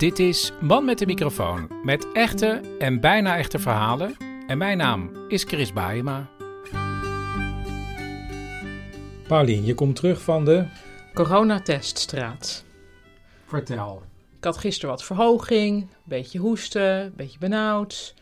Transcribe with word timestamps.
Dit 0.00 0.18
is 0.18 0.52
Man 0.60 0.84
met 0.84 0.98
de 0.98 1.06
microfoon 1.06 1.68
met 1.82 2.12
echte 2.12 2.60
en 2.78 3.00
bijna 3.00 3.36
echte 3.36 3.58
verhalen. 3.58 4.16
En 4.46 4.58
mijn 4.58 4.76
naam 4.78 5.10
is 5.28 5.44
Chris 5.44 5.72
Baayema. 5.72 6.28
Paulien, 9.26 9.64
je 9.64 9.74
komt 9.74 9.96
terug 9.96 10.22
van 10.22 10.44
de... 10.44 10.66
Coronateststraat. 11.14 12.64
Vertel. 13.46 14.02
Ik 14.38 14.44
had 14.44 14.56
gisteren 14.56 14.90
wat 14.90 15.04
verhoging, 15.04 15.80
een 15.80 15.88
beetje 16.04 16.38
hoesten, 16.38 17.00
een 17.00 17.12
beetje 17.16 17.38
benauwd. 17.38 18.14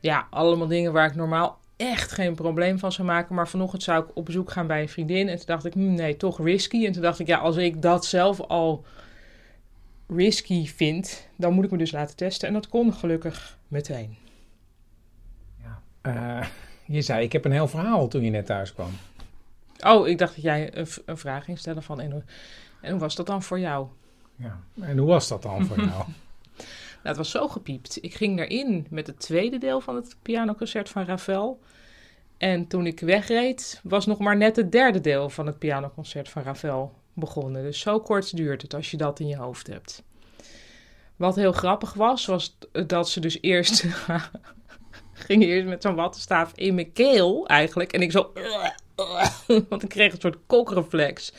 Ja, 0.00 0.26
allemaal 0.30 0.66
dingen 0.66 0.92
waar 0.92 1.06
ik 1.06 1.14
normaal 1.14 1.58
echt 1.76 2.12
geen 2.12 2.34
probleem 2.34 2.78
van 2.78 2.92
zou 2.92 3.08
maken. 3.08 3.34
Maar 3.34 3.48
vanochtend 3.48 3.82
zou 3.82 4.04
ik 4.04 4.10
op 4.16 4.24
bezoek 4.24 4.50
gaan 4.50 4.66
bij 4.66 4.80
een 4.80 4.88
vriendin. 4.88 5.28
En 5.28 5.36
toen 5.36 5.46
dacht 5.46 5.64
ik, 5.64 5.72
hm, 5.72 5.94
nee, 5.94 6.16
toch 6.16 6.44
risky. 6.44 6.86
En 6.86 6.92
toen 6.92 7.02
dacht 7.02 7.18
ik, 7.18 7.26
ja, 7.26 7.38
als 7.38 7.56
ik 7.56 7.82
dat 7.82 8.04
zelf 8.04 8.40
al 8.40 8.84
risky 10.08 10.66
vind, 10.66 11.28
dan 11.36 11.52
moet 11.52 11.64
ik 11.64 11.70
me 11.70 11.78
dus 11.78 11.92
laten 11.92 12.16
testen. 12.16 12.48
En 12.48 12.54
dat 12.54 12.68
kon 12.68 12.92
gelukkig 12.92 13.58
meteen. 13.68 14.16
Eh, 16.06 16.46
je 16.84 17.02
zei, 17.02 17.24
ik 17.24 17.32
heb 17.32 17.44
een 17.44 17.52
heel 17.52 17.68
verhaal 17.68 18.08
toen 18.08 18.22
je 18.22 18.30
net 18.30 18.46
thuis 18.46 18.72
kwam. 18.72 18.90
Oh, 19.84 20.08
ik 20.08 20.18
dacht 20.18 20.34
dat 20.34 20.44
jij 20.44 20.76
een, 20.76 20.86
een 21.04 21.18
vraag 21.18 21.44
ging 21.44 21.58
stellen 21.58 21.82
van... 21.82 22.00
En 22.00 22.10
hoe, 22.10 22.22
en 22.80 22.90
hoe 22.90 23.00
was 23.00 23.14
dat 23.14 23.26
dan 23.26 23.42
voor 23.42 23.60
jou? 23.60 23.86
Ja. 24.36 24.60
En 24.80 24.98
hoe 24.98 25.08
was 25.08 25.28
dat 25.28 25.42
dan 25.42 25.66
voor 25.66 25.80
jou? 25.80 26.04
Nou, 26.96 27.18
het 27.18 27.26
was 27.26 27.40
zo 27.40 27.48
gepiept. 27.48 27.98
Ik 28.02 28.14
ging 28.14 28.38
erin 28.38 28.86
met 28.90 29.06
het 29.06 29.20
tweede 29.20 29.58
deel 29.58 29.80
van 29.80 29.94
het 29.94 30.16
pianoconcert 30.22 30.88
van 30.88 31.04
Ravel. 31.04 31.60
En 32.36 32.66
toen 32.66 32.86
ik 32.86 33.00
wegreed, 33.00 33.80
was 33.82 34.06
nog 34.06 34.18
maar 34.18 34.36
net 34.36 34.56
het 34.56 34.72
derde 34.72 35.00
deel 35.00 35.28
van 35.28 35.46
het 35.46 35.58
pianoconcert 35.58 36.28
van 36.28 36.42
Ravel 36.42 36.94
begonnen. 37.16 37.62
Dus 37.62 37.80
zo 37.80 38.00
kort 38.00 38.36
duurt 38.36 38.62
het 38.62 38.74
als 38.74 38.90
je 38.90 38.96
dat 38.96 39.20
in 39.20 39.26
je 39.26 39.36
hoofd 39.36 39.66
hebt. 39.66 40.02
Wat 41.16 41.36
heel 41.36 41.52
grappig 41.52 41.92
was, 41.92 42.26
was 42.26 42.58
dat 42.86 43.08
ze 43.08 43.20
dus 43.20 43.38
eerst... 43.40 43.84
ging 45.26 45.42
eerst 45.42 45.66
met 45.66 45.82
zo'n 45.82 45.94
wattenstaaf 45.94 46.52
in 46.54 46.74
mijn 46.74 46.92
keel 46.92 47.46
eigenlijk. 47.46 47.92
En 47.92 48.02
ik 48.02 48.10
zo... 48.10 48.32
Want 49.68 49.82
ik 49.82 49.88
kreeg 49.88 50.12
een 50.12 50.20
soort 50.20 50.38
kokreflex. 50.46 51.32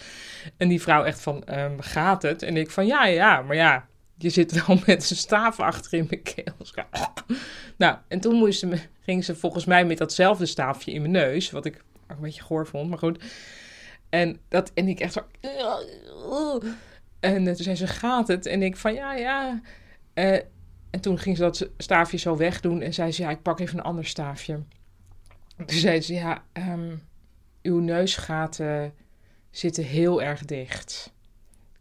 En 0.57 0.67
die 0.67 0.81
vrouw 0.81 1.03
echt 1.03 1.21
van, 1.21 1.43
ehm, 1.43 1.79
gaat 1.79 2.21
het? 2.21 2.43
En 2.43 2.57
ik 2.57 2.71
van, 2.71 2.85
ja, 2.85 3.05
ja, 3.05 3.41
maar 3.41 3.55
ja, 3.55 3.87
je 4.17 4.29
zit 4.29 4.65
wel 4.65 4.79
met 4.85 5.09
een 5.09 5.15
staaf 5.15 5.59
achter 5.59 5.93
in 5.93 6.07
mijn 6.09 6.23
keel. 6.23 6.53
Dus 6.57 6.73
nou, 7.77 7.97
en 8.07 8.19
toen 8.19 8.35
moest 8.35 8.65
ging 9.01 9.25
ze 9.25 9.35
volgens 9.35 9.65
mij 9.65 9.85
met 9.85 9.97
datzelfde 9.97 10.45
staafje 10.45 10.91
in 10.91 11.01
mijn 11.01 11.13
neus, 11.13 11.51
wat 11.51 11.65
ik 11.65 11.83
een 12.07 12.15
beetje 12.19 12.41
goor 12.41 12.67
vond, 12.67 12.89
maar 12.89 12.97
goed. 12.97 13.23
En, 14.09 14.39
dat, 14.47 14.71
en 14.73 14.87
ik 14.87 14.99
echt 14.99 15.13
zo... 15.13 15.21
En 17.19 17.47
eh, 17.47 17.53
toen 17.53 17.63
zei 17.63 17.75
ze, 17.75 17.87
gaat 17.87 18.27
het? 18.27 18.45
En 18.45 18.61
ik 18.61 18.77
van, 18.77 18.93
ja, 18.93 19.13
ja. 19.13 19.61
Eh, 20.13 20.33
en 20.89 21.01
toen 21.01 21.19
ging 21.19 21.37
ze 21.37 21.43
dat 21.43 21.69
staafje 21.77 22.17
zo 22.17 22.37
wegdoen 22.37 22.81
en 22.81 22.93
zei 22.93 23.11
ze, 23.11 23.21
ja, 23.21 23.29
ik 23.29 23.41
pak 23.41 23.59
even 23.59 23.77
een 23.77 23.83
ander 23.83 24.05
staafje. 24.05 24.59
Toen 25.65 25.77
zei 25.77 26.01
ze, 26.01 26.13
ja, 26.13 26.43
ehm, 26.53 26.95
uw 27.61 27.79
neusgaten 27.79 28.93
zitten 29.49 29.83
heel 29.83 30.21
erg 30.21 30.45
dicht. 30.45 31.13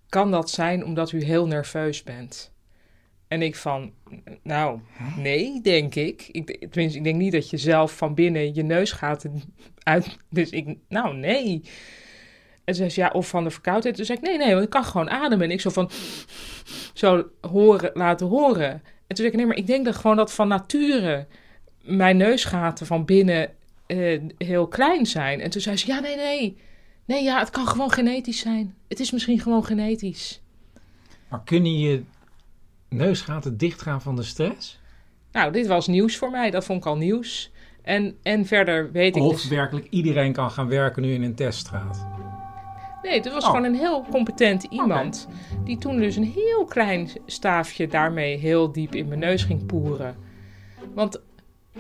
Kan 0.09 0.31
dat 0.31 0.51
zijn 0.51 0.85
omdat 0.85 1.13
u 1.13 1.25
heel 1.25 1.47
nerveus 1.47 2.03
bent? 2.03 2.55
En 3.29 3.43
ik 3.43 3.57
van, 3.57 3.93
nou, 4.43 4.81
nee, 5.17 5.61
denk 5.61 5.95
ik. 5.95 6.29
ik. 6.33 6.47
Tenminste, 6.47 6.99
ik 6.99 7.05
denk 7.05 7.17
niet 7.17 7.33
dat 7.33 7.51
je 7.51 7.57
zelf 7.57 7.97
van 7.97 8.15
binnen 8.15 8.55
je 8.55 8.63
neusgaten 8.63 9.43
uit... 9.83 10.17
Dus 10.31 10.51
ik, 10.51 10.77
nou, 10.89 11.17
nee. 11.17 11.63
En 12.67 12.75
ze 12.75 12.81
zei 12.81 12.91
ze, 12.91 13.01
ja, 13.01 13.11
of 13.13 13.29
van 13.29 13.45
de 13.45 13.51
verkoudheid. 13.51 13.97
Toen 13.97 14.05
zei 14.05 14.19
ik, 14.19 14.25
nee, 14.25 14.39
nee, 14.39 14.53
want 14.53 14.65
ik 14.65 14.71
kan 14.71 14.85
gewoon 14.85 15.11
ademen. 15.11 15.45
En 15.47 15.51
ik 15.51 15.61
zo 15.61 15.71
van, 15.71 15.91
zo 16.95 17.29
horen, 17.41 17.91
laten 17.95 18.27
horen. 18.27 18.71
En 18.71 18.83
toen 19.07 19.17
zei 19.17 19.29
ik, 19.29 19.37
nee, 19.37 19.47
maar 19.47 19.57
ik 19.57 19.67
denk 19.67 19.85
dat 19.85 19.97
gewoon 19.97 20.17
dat 20.17 20.33
van 20.33 20.49
nature 20.49 21.27
mijn 21.83 22.17
neusgaten 22.17 22.87
van 22.87 23.05
binnen 23.05 23.51
eh, 23.87 24.21
heel 24.39 24.67
klein 24.67 25.07
zijn. 25.07 25.41
En 25.41 25.51
toen 25.51 25.61
zei 25.61 25.77
ze, 25.77 25.87
ja, 25.87 26.01
nee, 26.01 26.17
nee. 26.17 26.59
Nee, 27.05 27.23
ja, 27.23 27.39
het 27.39 27.51
kan 27.51 27.67
gewoon 27.67 27.91
genetisch 27.91 28.39
zijn. 28.39 28.75
Het 28.89 29.01
is 29.01 29.11
misschien 29.11 29.41
gewoon 29.41 29.65
genetisch. 29.65 30.41
maar 31.29 31.43
kunnen 31.45 31.79
je 31.79 32.03
neusgaten 32.89 33.57
dichtgaan 33.57 34.03
van 34.03 34.17
de 34.17 34.23
stress? 34.23 34.81
Nou, 35.33 35.53
dit 35.53 35.67
was 35.67 35.87
nieuws 35.87 36.17
voor 36.17 36.31
mij. 36.31 36.51
Dat 36.51 36.65
vond 36.65 36.79
ik 36.79 36.87
al 36.87 36.97
nieuws. 36.97 37.51
En, 37.83 38.17
en 38.23 38.47
verder 38.47 38.93
weet 38.93 39.17
ik 39.17 39.23
Of 39.23 39.41
dus... 39.41 39.49
werkelijk 39.49 39.87
iedereen 39.91 40.33
kan 40.33 40.51
gaan 40.51 40.69
werken 40.69 41.03
nu 41.03 41.15
in 41.15 41.23
een 41.23 41.35
teststraat? 41.35 42.16
Nee, 43.07 43.15
het 43.15 43.33
was 43.33 43.45
Oh. 43.45 43.51
gewoon 43.51 43.65
een 43.65 43.75
heel 43.75 44.05
competent 44.11 44.63
iemand. 44.63 45.29
Die 45.65 45.79
toen 45.79 45.97
dus 45.99 46.17
een 46.17 46.33
heel 46.35 46.65
klein 46.65 47.09
staafje 47.27 47.87
daarmee 47.87 48.37
heel 48.39 48.73
diep 48.73 48.95
in 48.95 49.09
mijn 49.09 49.21
neus 49.21 49.43
ging 49.43 49.67
poeren. 49.67 50.17
Want 50.95 51.21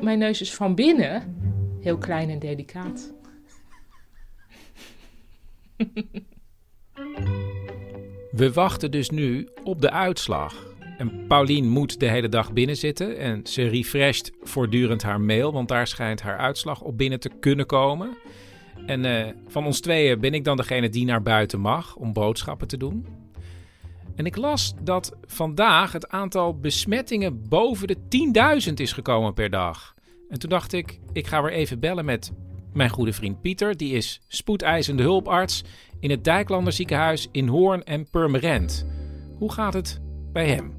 mijn 0.00 0.18
neus 0.18 0.40
is 0.40 0.54
van 0.54 0.74
binnen 0.74 1.36
heel 1.80 1.98
klein 1.98 2.30
en 2.30 2.38
delicaat. 2.38 3.12
We 8.30 8.52
wachten 8.52 8.90
dus 8.90 9.10
nu 9.10 9.48
op 9.64 9.80
de 9.80 9.90
uitslag. 9.90 10.74
En 10.98 11.26
Paulien 11.26 11.68
moet 11.68 12.00
de 12.00 12.08
hele 12.08 12.28
dag 12.28 12.52
binnen 12.52 12.76
zitten 12.76 13.18
en 13.18 13.46
ze 13.46 13.68
refresht 13.68 14.32
voortdurend 14.42 15.02
haar 15.02 15.20
mail, 15.20 15.52
want 15.52 15.68
daar 15.68 15.86
schijnt 15.86 16.22
haar 16.22 16.38
uitslag 16.38 16.80
op 16.82 16.98
binnen 16.98 17.20
te 17.20 17.30
kunnen 17.40 17.66
komen. 17.66 18.16
En 18.86 19.04
eh, 19.04 19.32
van 19.46 19.66
ons 19.66 19.80
tweeën 19.80 20.20
ben 20.20 20.34
ik 20.34 20.44
dan 20.44 20.56
degene 20.56 20.88
die 20.88 21.04
naar 21.04 21.22
buiten 21.22 21.60
mag 21.60 21.96
om 21.96 22.12
boodschappen 22.12 22.68
te 22.68 22.76
doen. 22.76 23.06
En 24.16 24.26
ik 24.26 24.36
las 24.36 24.74
dat 24.82 25.16
vandaag 25.26 25.92
het 25.92 26.08
aantal 26.08 26.58
besmettingen 26.58 27.48
boven 27.48 27.86
de 27.86 27.96
10.000 28.68 28.72
is 28.74 28.92
gekomen 28.92 29.34
per 29.34 29.50
dag. 29.50 29.94
En 30.28 30.38
toen 30.38 30.50
dacht 30.50 30.72
ik, 30.72 31.00
ik 31.12 31.26
ga 31.26 31.42
weer 31.42 31.52
even 31.52 31.80
bellen 31.80 32.04
met 32.04 32.32
mijn 32.72 32.90
goede 32.90 33.12
vriend 33.12 33.40
Pieter. 33.40 33.76
Die 33.76 33.94
is 33.94 34.20
spoedeisende 34.28 35.02
hulparts 35.02 35.64
in 36.00 36.10
het 36.10 36.24
Dijklander 36.24 36.72
ziekenhuis 36.72 37.28
in 37.32 37.48
Hoorn 37.48 37.84
en 37.84 38.10
Purmerend. 38.10 38.86
Hoe 39.38 39.52
gaat 39.52 39.74
het 39.74 40.00
bij 40.32 40.48
hem? 40.48 40.76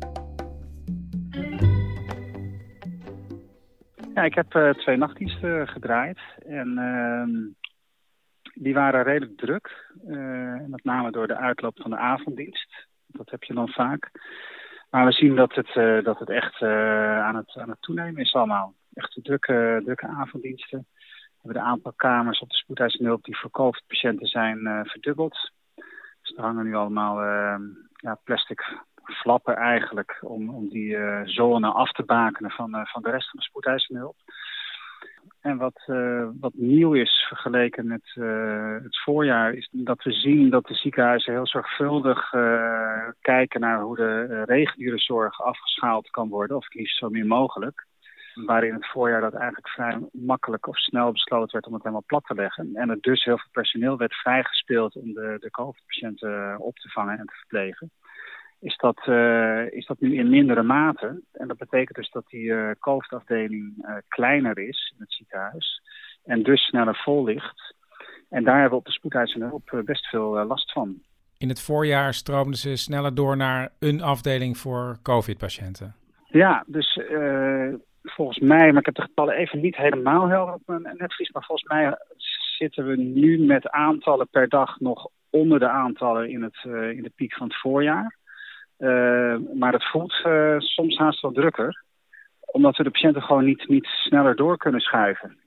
Ja, 4.14 4.24
ik 4.24 4.34
heb 4.34 4.56
eh, 4.56 4.70
twee 4.70 4.98
nachtdiensten 4.98 5.68
gedraaid 5.68 6.20
en 6.48 6.78
ehm, 6.78 7.67
die 8.60 8.74
waren 8.74 9.04
redelijk 9.04 9.38
druk. 9.38 9.86
eh, 10.08 10.66
met 10.68 10.84
name 10.84 11.12
door 11.12 11.28
de 11.28 11.36
uitloop 11.36 11.82
van 11.82 11.90
de 11.90 11.98
avonddienst. 11.98 12.88
Dat 13.08 13.30
heb 13.30 13.44
je 13.44 13.54
dan 13.54 13.70
vaak. 13.70 14.12
Maar 14.90 15.06
we 15.06 15.12
zien 15.12 15.36
dat 15.36 15.56
het, 15.56 15.76
eh, 15.76 16.04
dat 16.04 16.20
het 16.20 16.30
echt 16.30 16.62
eh, 16.62 17.20
aan, 17.20 17.36
het, 17.36 17.58
aan 17.58 17.70
het 17.70 17.82
toenemen 17.82 18.22
is 18.22 18.34
allemaal. 18.34 18.74
Echt 18.94 19.20
drukke, 19.24 19.82
drukke 19.84 20.08
avonddiensten. 20.08 20.86
We 20.96 21.34
hebben 21.44 21.62
de 21.62 21.70
aantal 21.70 21.94
kamers 21.96 22.40
op 22.40 22.50
de 22.50 22.56
spoedeisende 22.56 23.18
die 23.22 23.38
voor 23.38 23.52
COVID-patiënten 23.52 24.28
zijn 24.28 24.86
verdubbeld. 24.86 25.52
Dus 26.22 26.36
er 26.36 26.44
hangen 26.44 26.66
nu 26.66 26.76
allemaal 26.76 27.22
ja, 27.96 28.20
plastic 28.24 28.78
flappen 29.04 29.56
eigenlijk 29.56 30.18
om, 30.22 30.50
om 30.50 30.70
die 30.70 30.98
zone 31.24 31.68
af 31.68 31.92
te 31.92 32.04
bakenen 32.04 32.52
van, 32.52 32.88
van 32.88 33.02
de 33.02 33.10
rest 33.10 33.30
van 33.30 33.40
de 33.40 33.46
spoedeisende 33.46 34.00
hulp. 34.00 34.18
En 35.48 35.58
wat, 35.58 35.84
eh, 35.86 36.28
wat 36.40 36.54
nieuw 36.54 36.94
is 36.94 37.26
vergeleken 37.28 37.88
met 37.88 38.12
eh, 38.14 38.76
het 38.84 39.00
voorjaar, 39.00 39.54
is 39.54 39.70
dat 39.72 40.04
we 40.04 40.12
zien 40.12 40.50
dat 40.50 40.66
de 40.66 40.74
ziekenhuizen 40.74 41.34
heel 41.34 41.48
zorgvuldig 41.48 42.34
eh, 42.34 43.08
kijken 43.22 43.60
naar 43.60 43.82
hoe 43.82 43.96
de 43.96 44.44
reguliere 44.44 45.32
afgeschaald 45.38 46.10
kan 46.10 46.30
worden, 46.30 46.58
of 46.58 46.64
het 46.64 46.74
liefst 46.74 46.98
zo 46.98 47.10
min 47.10 47.28
mogelijk. 47.28 47.86
Waar 48.46 48.64
in 48.64 48.74
het 48.74 48.88
voorjaar 48.88 49.22
dat 49.22 49.34
eigenlijk 49.34 49.70
vrij 49.70 50.00
makkelijk 50.12 50.68
of 50.68 50.78
snel 50.78 51.12
besloten 51.12 51.52
werd 51.52 51.66
om 51.66 51.74
het 51.74 51.82
helemaal 51.82 52.04
plat 52.06 52.26
te 52.26 52.36
leggen. 52.36 52.70
En 52.74 52.90
er 52.90 53.02
dus 53.02 53.24
heel 53.24 53.38
veel 53.38 53.52
personeel 53.52 53.98
werd 53.98 54.14
vrijgespeeld 54.14 54.96
om 54.96 55.14
de, 55.14 55.38
de 55.40 55.52
COVID-patiënten 55.52 56.60
op 56.60 56.76
te 56.78 56.90
vangen 56.90 57.18
en 57.18 57.26
te 57.26 57.36
verplegen. 57.36 57.92
Is 58.60 58.78
dat, 58.78 59.06
uh, 59.08 59.72
is 59.72 59.86
dat 59.86 60.00
nu 60.00 60.16
in 60.16 60.30
mindere 60.30 60.64
mate. 60.64 61.22
En 61.32 61.48
dat 61.48 61.58
betekent 61.58 61.96
dus 61.96 62.10
dat 62.10 62.28
die 62.28 62.44
uh, 62.44 62.72
COVID-afdeling 62.80 63.74
uh, 63.78 63.96
kleiner 64.08 64.60
is 64.60 64.94
in 64.96 65.02
het 65.02 65.14
ziekenhuis. 65.14 65.82
En 66.24 66.44
dus 66.44 66.62
sneller 66.62 66.96
vol 66.96 67.24
ligt. 67.24 67.76
En 68.30 68.44
daar 68.44 68.54
hebben 68.54 68.72
we 68.72 68.78
op 68.78 68.86
de 68.86 68.92
spoedeisende 68.92 69.46
hulp 69.46 69.82
best 69.86 70.06
veel 70.06 70.46
last 70.46 70.72
van. 70.72 71.02
In 71.38 71.50
het 71.50 71.62
voorjaar 71.62 72.14
stroomden 72.14 72.58
ze 72.58 72.76
sneller 72.76 73.16
door 73.16 73.38
naar 73.38 73.70
een 73.80 74.02
afdeling 74.02 74.58
voor 74.58 74.98
COVID-patiënten. 75.02 75.96
Ja, 76.26 76.64
dus 76.68 77.00
volgens 78.02 78.40
mij, 78.40 78.72
maar 78.72 78.80
ik 78.80 78.86
heb 78.86 78.96
de 78.96 79.02
getallen 79.02 79.36
even 79.36 79.60
niet 79.60 79.76
helemaal 79.76 80.28
helder 80.28 80.54
op 80.54 80.62
mijn 80.66 80.96
netvlies, 80.98 81.32
maar 81.32 81.44
volgens 81.44 81.70
mij 81.70 81.98
zitten 82.58 82.88
we 82.88 82.96
nu 82.96 83.40
met 83.46 83.70
aantallen 83.70 84.28
per 84.30 84.50
dag 84.50 84.80
nog 84.80 85.10
onder 85.30 85.60
de 85.60 85.70
aantallen 85.70 86.30
in, 86.30 86.44
het, 86.44 86.64
in 86.96 87.04
de 87.04 87.12
piek 87.16 87.34
van 87.34 87.48
het 87.48 87.60
voorjaar. 87.60 88.16
Uh, 88.80 89.36
maar 89.54 89.74
het 89.74 89.90
voelt 89.90 90.14
soms 90.58 90.98
haast 90.98 91.22
wel 91.22 91.32
drukker, 91.32 91.84
omdat 92.40 92.78
we 92.78 92.84
de 92.84 92.92
patiënten 92.92 93.22
gewoon 93.22 93.46
niet, 93.46 93.68
niet 93.68 93.86
sneller 93.86 94.36
door 94.36 94.58
kunnen 94.58 94.82
schuiven. 94.82 95.38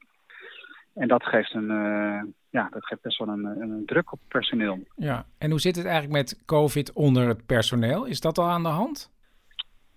En 0.95 1.09
dat 1.09 1.25
geeft, 1.25 1.55
een, 1.55 1.67
ja, 2.51 2.69
dat 2.71 2.87
geeft 2.87 3.03
best 3.03 3.19
wel 3.19 3.29
een, 3.29 3.45
een 3.45 3.83
druk 3.87 4.13
op 4.13 4.19
het 4.19 4.29
personeel. 4.29 4.79
Ja, 4.97 5.25
en 5.39 5.51
hoe 5.51 5.61
zit 5.61 5.77
het 5.77 5.85
eigenlijk 5.85 6.15
met 6.15 6.43
COVID 6.47 6.93
onder 6.93 7.29
het 7.29 7.47
personeel? 7.47 8.05
Is 8.05 8.21
dat 8.21 8.39
al 8.39 8.49
aan 8.49 8.63
de 8.63 8.69
hand? 8.69 9.11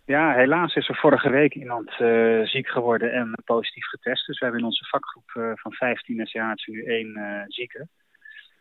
Ja, 0.06 0.34
helaas 0.34 0.76
is 0.76 0.90
er 0.90 0.96
vorige 0.96 1.30
week 1.30 1.56
iemand 1.56 2.00
uh, 2.00 2.46
ziek 2.46 2.68
geworden 2.68 3.14
en 3.14 3.34
positief 3.46 3.86
getest. 3.86 4.26
Dus 4.28 4.40
we 4.40 4.46
hebben 4.46 4.62
in 4.62 4.68
onze 4.68 4.86
vakgroep 4.86 5.32
uh, 5.34 5.52
van 5.54 5.72
15 5.74 6.28
SCH's 6.28 6.66
nu 6.66 6.84
één 6.84 7.46
zieke. 7.48 7.88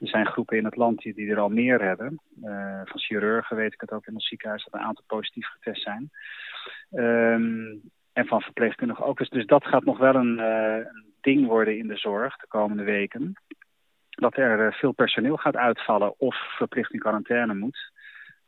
Er 0.03 0.09
zijn 0.09 0.27
groepen 0.27 0.57
in 0.57 0.65
het 0.65 0.77
land 0.77 1.03
die, 1.03 1.31
er 1.31 1.39
al 1.39 1.49
meer 1.49 1.83
hebben. 1.83 2.21
van 2.85 2.99
chirurgen 2.99 3.57
weet 3.57 3.73
ik 3.73 3.81
het 3.81 3.93
ook 3.93 4.07
in 4.07 4.15
ons 4.15 4.29
ziekenhuis 4.29 4.65
dat 4.65 4.81
een 4.81 4.87
aantal 4.87 5.05
positief 5.07 5.47
getest 5.47 5.83
zijn. 5.83 6.11
Um, 6.93 7.83
en 8.13 8.27
van 8.27 8.41
verpleegkundigen 8.41 9.05
ook. 9.05 9.19
Dus, 9.19 9.29
dus 9.29 9.47
dat 9.47 9.67
gaat 9.67 9.85
nog 9.85 9.99
wel 9.99 10.15
een, 10.15 10.39
een, 10.39 11.11
ding 11.21 11.47
worden 11.47 11.79
in 11.79 11.87
de 11.87 11.97
zorg 11.97 12.37
de 12.37 12.47
komende 12.49 12.83
weken. 12.83 13.33
Dat 14.09 14.37
er 14.37 14.75
veel 14.75 14.93
personeel 14.93 15.37
gaat 15.37 15.57
uitvallen 15.57 16.21
of 16.21 16.37
verplicht 16.57 16.93
in 16.93 16.99
quarantaine 16.99 17.55
moet. 17.55 17.91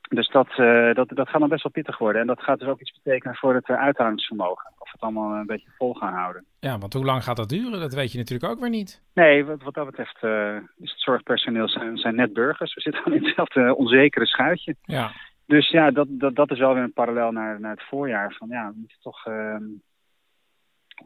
Dus 0.08 0.28
dat, 0.28 0.48
dat, 0.94 1.08
dat 1.08 1.28
gaat 1.28 1.40
dan 1.40 1.48
best 1.48 1.62
wel 1.62 1.72
pittig 1.72 1.98
worden. 1.98 2.20
En 2.20 2.26
dat 2.26 2.42
gaat 2.42 2.58
dus 2.58 2.68
ook 2.68 2.80
iets 2.80 3.00
betekenen 3.02 3.36
voor 3.36 3.54
het 3.54 3.66
uithoudingsvermogen. 3.66 4.72
Het 4.94 5.02
allemaal 5.02 5.36
een 5.36 5.46
beetje 5.46 5.70
vol 5.76 5.94
gaan 5.94 6.12
houden. 6.12 6.44
Ja, 6.60 6.78
want 6.78 6.92
hoe 6.92 7.04
lang 7.04 7.24
gaat 7.24 7.36
dat 7.36 7.48
duren? 7.48 7.80
Dat 7.80 7.94
weet 7.94 8.12
je 8.12 8.18
natuurlijk 8.18 8.52
ook 8.52 8.60
weer 8.60 8.70
niet. 8.70 9.02
Nee, 9.14 9.44
wat, 9.44 9.62
wat 9.62 9.74
dat 9.74 9.86
betreft 9.86 10.22
uh, 10.22 10.56
is 10.56 10.90
het 10.90 11.00
zorgpersoneel 11.00 11.68
zijn, 11.68 11.96
zijn 11.96 12.14
net 12.14 12.32
burgers. 12.32 12.74
We 12.74 12.80
zitten 12.80 13.12
in 13.12 13.24
hetzelfde 13.24 13.76
onzekere 13.76 14.26
schuitje. 14.26 14.76
Ja. 14.82 15.10
Dus 15.46 15.70
ja, 15.70 15.90
dat, 15.90 16.06
dat, 16.10 16.34
dat 16.34 16.50
is 16.50 16.58
wel 16.58 16.74
weer 16.74 16.82
een 16.82 16.92
parallel 16.92 17.30
naar, 17.30 17.60
naar 17.60 17.70
het 17.70 17.88
voorjaar. 17.88 18.34
Van 18.38 18.48
ja, 18.48 18.68
we 18.68 18.74
moeten 18.76 18.98
toch 19.00 19.26
ehm, 19.26 19.64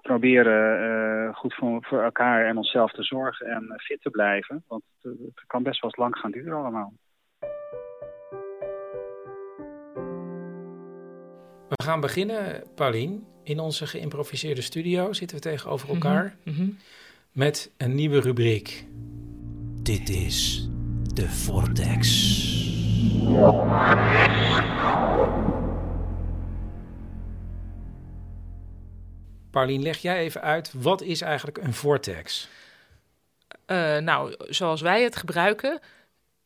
proberen 0.02 1.34
goed 1.34 1.54
voor, 1.54 1.84
voor 1.84 2.02
elkaar 2.02 2.46
en 2.46 2.56
onszelf 2.56 2.92
te 2.92 3.02
zorgen 3.02 3.46
en 3.46 3.74
fit 3.76 4.02
te 4.02 4.10
blijven. 4.10 4.64
Want 4.66 4.82
het, 5.02 5.18
het 5.18 5.46
kan 5.46 5.62
best 5.62 5.80
wel 5.80 5.90
eens 5.90 6.00
lang 6.00 6.16
gaan 6.16 6.30
duren 6.30 6.58
allemaal. 6.58 6.92
We 11.68 11.82
gaan 11.84 12.00
beginnen, 12.00 12.62
Paulien. 12.74 13.26
In 13.48 13.60
onze 13.60 13.86
geïmproviseerde 13.86 14.60
studio 14.60 15.12
zitten 15.12 15.36
we 15.36 15.42
tegenover 15.42 15.88
elkaar 15.88 16.36
mm 16.42 16.54
-hmm. 16.54 16.78
met 17.32 17.70
een 17.76 17.94
nieuwe 17.94 18.20
rubriek. 18.20 18.84
Dit 19.82 20.08
is 20.08 20.68
de 21.14 21.28
Vortex. 21.28 22.06
Paulien, 29.50 29.82
leg 29.82 29.98
jij 29.98 30.18
even 30.18 30.42
uit, 30.42 30.72
wat 30.72 31.02
is 31.02 31.20
eigenlijk 31.20 31.58
een 31.58 31.74
vortex? 31.74 32.48
Uh, 33.66 33.98
nou, 33.98 34.34
zoals 34.38 34.80
wij 34.80 35.02
het 35.02 35.16
gebruiken, 35.16 35.80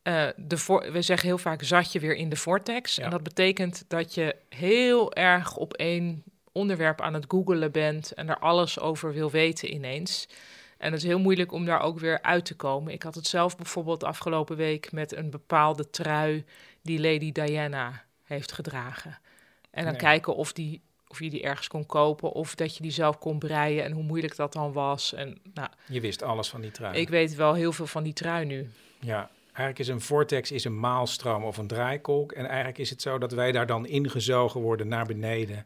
uh, 0.03 0.27
de 0.35 0.57
voor, 0.57 0.91
we 0.91 1.01
zeggen 1.01 1.27
heel 1.27 1.37
vaak 1.37 1.63
zat 1.63 1.91
je 1.91 1.99
weer 1.99 2.15
in 2.15 2.29
de 2.29 2.35
vortex. 2.35 2.95
Ja. 2.95 3.03
En 3.03 3.09
dat 3.09 3.23
betekent 3.23 3.85
dat 3.87 4.13
je 4.13 4.35
heel 4.49 5.13
erg 5.13 5.55
op 5.55 5.73
één 5.73 6.23
onderwerp 6.53 7.01
aan 7.01 7.13
het 7.13 7.25
googelen 7.27 7.71
bent 7.71 8.11
en 8.11 8.29
er 8.29 8.39
alles 8.39 8.79
over 8.79 9.13
wil 9.13 9.31
weten 9.31 9.73
ineens. 9.73 10.27
En 10.77 10.91
het 10.91 11.01
is 11.01 11.07
heel 11.07 11.19
moeilijk 11.19 11.51
om 11.51 11.65
daar 11.65 11.81
ook 11.81 11.99
weer 11.99 12.21
uit 12.21 12.45
te 12.45 12.55
komen. 12.55 12.93
Ik 12.93 13.03
had 13.03 13.15
het 13.15 13.27
zelf 13.27 13.57
bijvoorbeeld 13.57 14.03
afgelopen 14.03 14.55
week 14.55 14.91
met 14.91 15.15
een 15.15 15.29
bepaalde 15.29 15.89
trui 15.89 16.45
die 16.81 16.99
Lady 16.99 17.31
Diana 17.31 18.03
heeft 18.23 18.51
gedragen. 18.51 19.19
En 19.71 19.83
dan 19.83 19.91
nee. 19.91 20.01
kijken 20.01 20.35
of, 20.35 20.53
die, 20.53 20.81
of 21.07 21.19
je 21.19 21.29
die 21.29 21.43
ergens 21.43 21.67
kon 21.67 21.85
kopen 21.85 22.31
of 22.31 22.55
dat 22.55 22.75
je 22.75 22.81
die 22.81 22.91
zelf 22.91 23.17
kon 23.17 23.39
breien 23.39 23.83
en 23.83 23.91
hoe 23.91 24.03
moeilijk 24.03 24.35
dat 24.35 24.53
dan 24.53 24.73
was. 24.73 25.13
En, 25.13 25.37
nou, 25.53 25.69
je 25.85 26.01
wist 26.01 26.23
alles 26.23 26.49
van 26.49 26.61
die 26.61 26.71
trui. 26.71 26.97
Ik 26.97 27.09
weet 27.09 27.35
wel 27.35 27.53
heel 27.53 27.71
veel 27.71 27.87
van 27.87 28.03
die 28.03 28.13
trui 28.13 28.45
nu. 28.45 28.69
Ja, 28.99 29.29
Eigenlijk 29.53 29.79
is 29.79 29.87
een 29.87 30.01
vortex 30.01 30.51
is 30.51 30.63
een 30.63 30.79
maalstroom 30.79 31.43
of 31.43 31.57
een 31.57 31.67
draaikolk. 31.67 32.31
En 32.31 32.45
eigenlijk 32.45 32.77
is 32.77 32.89
het 32.89 33.01
zo 33.01 33.17
dat 33.17 33.31
wij 33.31 33.51
daar 33.51 33.65
dan 33.65 33.85
ingezogen 33.85 34.61
worden 34.61 34.87
naar 34.87 35.05
beneden. 35.05 35.65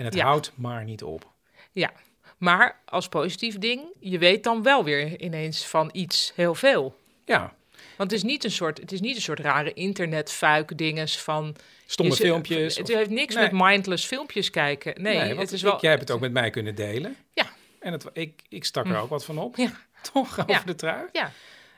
En 0.00 0.06
het 0.06 0.14
Ja. 0.14 0.24
houdt 0.24 0.52
maar 0.54 0.84
niet 0.84 1.02
op. 1.02 1.30
Ja, 1.72 1.92
maar 2.38 2.80
als 2.84 3.08
positief 3.08 3.58
ding, 3.58 3.82
je 3.98 4.18
weet 4.18 4.44
dan 4.44 4.62
wel 4.62 4.84
weer 4.84 5.20
ineens 5.20 5.66
van 5.66 5.88
iets 5.92 6.32
heel 6.34 6.54
veel. 6.54 6.96
Ja, 7.24 7.54
Want 7.96 8.10
het 8.10 8.12
is 8.12 8.22
niet 8.22 8.44
een 8.44 8.50
soort, 8.50 8.78
het 8.78 8.92
is 8.92 9.00
niet 9.00 9.16
een 9.16 9.22
soort 9.22 9.40
rare 9.40 9.72
internetfuik 9.72 10.78
dinges 10.78 11.18
van... 11.18 11.56
stomme 11.86 12.14
filmpjes. 12.14 12.76
Het 12.76 12.90
of- 12.90 12.96
heeft 12.96 13.10
niks 13.10 13.34
Nee. 13.34 13.42
met 13.44 13.52
mindless 13.52 14.06
filmpjes 14.06 14.50
kijken. 14.50 15.02
Nee, 15.02 15.18
want 15.28 15.38
het 15.40 15.52
is 15.52 15.62
ik- 15.62 15.68
wel... 15.68 15.80
jij 15.80 15.90
hebt 15.90 16.02
het 16.02 16.10
ook 16.10 16.20
met 16.20 16.32
mij 16.32 16.50
kunnen 16.50 16.74
delen. 16.74 17.16
Ja. 17.32 17.46
En 17.80 17.92
het, 17.92 18.06
ik, 18.12 18.42
ik 18.48 18.64
stak 18.64 18.84
er 18.86 18.94
Hm. 18.94 19.00
ook 19.00 19.08
wat 19.08 19.24
van 19.24 19.38
op. 19.38 19.56
Ja. 19.56 19.70
Toch, 20.12 20.38
over 20.38 20.50
Ja. 20.50 20.62
de 20.64 20.74
trui. 20.74 21.04
Ja. 21.12 21.32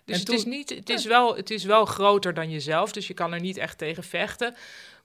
Dus 0.04 0.14
En 0.14 0.20
het, 0.20 0.28
is 0.32 0.44
niet, 0.44 0.70
het, 0.70 0.88
is 0.90 1.04
wel, 1.04 1.36
het 1.36 1.50
is 1.50 1.64
wel 1.64 1.84
groter 1.84 2.34
dan 2.34 2.50
jezelf, 2.50 2.92
dus 2.92 3.06
je 3.06 3.14
kan 3.14 3.32
er 3.32 3.40
niet 3.40 3.56
echt 3.56 3.78
tegen 3.78 4.04
vechten. 4.04 4.54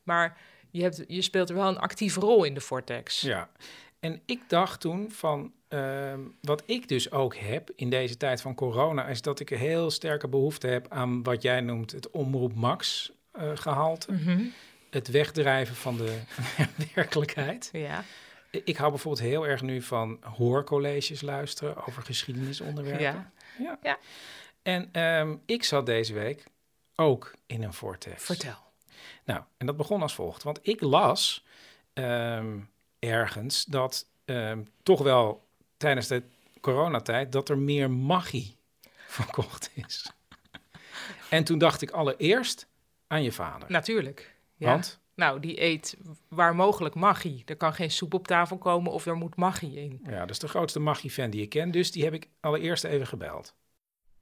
Maar 0.04 0.38
je, 0.78 0.84
hebt, 0.84 1.04
je 1.08 1.22
speelt 1.22 1.50
er 1.50 1.56
wel 1.56 1.68
een 1.68 1.80
actieve 1.80 2.20
rol 2.20 2.44
in 2.44 2.54
de 2.54 2.62
vortex. 2.62 3.22
Ja. 3.22 3.50
En 4.00 4.22
ik 4.26 4.42
dacht 4.48 4.80
toen 4.80 5.12
van, 5.12 5.54
ehm, 5.68 6.20
wat 6.42 6.64
ik 6.66 6.88
dus 6.88 7.12
ook 7.12 7.36
heb 7.36 7.72
in 7.76 7.90
deze 7.90 8.18
tijd 8.18 8.42
van 8.42 8.56
corona, 8.56 9.08
is 9.08 9.22
dat 9.22 9.40
ik 9.40 9.50
een 9.50 9.58
heel 9.58 9.92
sterke 9.92 10.28
behoefte 10.28 10.68
heb 10.68 10.86
aan 10.90 11.24
wat 11.24 11.42
jij 11.42 11.62
noemt 11.62 11.92
het 11.92 12.12
omroep 12.12 12.54
max 12.54 13.12
eh, 13.32 13.52
gehalte. 13.56 14.12
Mhm. 14.12 14.44
Het 14.90 15.08
wegdrijven 15.08 15.76
van 15.76 15.98
de 15.98 16.20
werkelijkheid. 16.96 17.70
Ja. 17.72 18.04
Ik 18.52 18.78
hou 18.78 18.90
bijvoorbeeld 18.90 19.28
heel 19.28 19.48
erg 19.48 19.62
nu 19.62 19.82
van 19.82 20.20
hoorcolleges 20.22 21.22
luisteren 21.22 21.86
over 21.88 22.04
geschiedenisonderwerpen. 22.04 23.02
Ja. 23.02 23.32
ja. 23.60 23.80
Ja. 23.84 23.98
En 24.64 24.90
ehm, 24.92 25.36
ik 25.46 25.64
zat 25.64 25.86
deze 25.86 26.14
week 26.14 26.44
ook 26.96 27.34
in 27.46 27.64
een 27.64 27.74
vortex. 27.74 28.24
Vertel. 28.24 28.67
Nou, 29.26 29.42
en 29.58 29.66
dat 29.66 29.78
begon 29.78 30.02
als 30.02 30.16
volgt. 30.16 30.44
Want 30.44 30.60
ik 30.62 30.82
las 30.82 31.46
ehm, 31.94 32.60
ergens 33.00 33.66
dat 33.66 34.06
ehm, 34.26 34.64
toch 34.84 35.02
wel 35.02 35.48
tijdens 35.78 36.08
de 36.08 36.24
coronatijd 36.62 37.32
dat 37.32 37.50
er 37.50 37.58
meer 37.58 37.92
magie 37.92 38.58
verkocht 39.18 39.72
is. 39.74 40.12
en 41.30 41.44
toen 41.44 41.58
dacht 41.58 41.82
ik 41.82 41.92
allereerst 41.92 42.68
aan 43.08 43.24
je 43.24 43.32
vader. 43.32 43.72
Natuurlijk. 43.72 44.36
Ja. 44.56 44.68
Want 44.68 45.00
Nou, 45.16 45.40
die 45.40 45.62
eet 45.62 45.98
waar 46.28 46.56
mogelijk 46.56 46.96
magie. 46.96 47.44
Er 47.46 47.56
kan 47.56 47.74
geen 47.74 47.92
soep 47.92 48.14
op 48.14 48.28
tafel 48.28 48.58
komen 48.58 48.92
of 48.92 49.06
er 49.06 49.16
moet 49.16 49.36
magie 49.36 49.76
in. 49.76 50.00
ja, 50.04 50.20
dat 50.20 50.30
is 50.30 50.40
de 50.40 50.48
grootste 50.48 50.80
magie-fan 50.80 51.30
die 51.30 51.42
ik 51.42 51.50
ken. 51.50 51.72
Dus 51.72 51.92
die 51.92 52.04
heb 52.04 52.14
ik 52.14 52.28
allereerst 52.40 52.84
even 52.84 53.08
gebeld. 53.08 53.56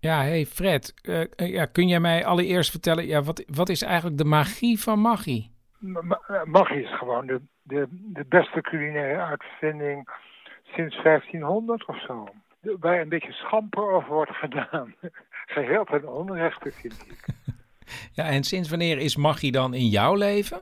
Ja, 0.05 0.21
hey 0.21 0.45
Fred, 0.45 0.93
eh, 1.01 1.21
eh, 1.21 1.53
ja, 1.53 1.65
kun 1.65 1.87
jij 1.87 1.99
mij 1.99 2.25
allereerst 2.25 2.71
vertellen, 2.71 3.05
ja, 3.05 3.21
wat, 3.21 3.43
wat 3.47 3.69
is 3.69 3.81
eigenlijk 3.81 4.17
de 4.17 4.25
magie 4.25 4.79
van 4.79 4.99
magie? 4.99 5.51
Ma- 5.79 6.01
ma- 6.01 6.43
Magie 6.45 6.83
is 6.83 6.97
gewoon 6.97 7.25
de, 7.25 7.41
de, 7.61 7.87
de 7.89 8.25
beste 8.29 8.61
culinaire 8.61 9.21
uitvinding 9.21 10.09
sinds 10.63 11.03
1500 11.03 11.85
of 11.85 12.01
zo. 12.01 12.27
Waar 12.79 13.01
een 13.01 13.09
beetje 13.09 13.31
schamper 13.31 13.91
over 13.91 14.13
wordt 14.13 14.35
gedaan. 14.45 14.95
Geheel 15.45 15.83
ten 15.85 16.13
onrechte, 16.13 16.71
vind 16.71 17.05
ik. 17.07 17.25
Ja, 18.13 18.23
en 18.23 18.43
sinds 18.43 18.69
wanneer 18.69 18.97
is 18.97 19.15
magie 19.15 19.51
dan 19.51 19.73
in 19.73 19.87
jouw 19.87 20.15
leven? 20.15 20.59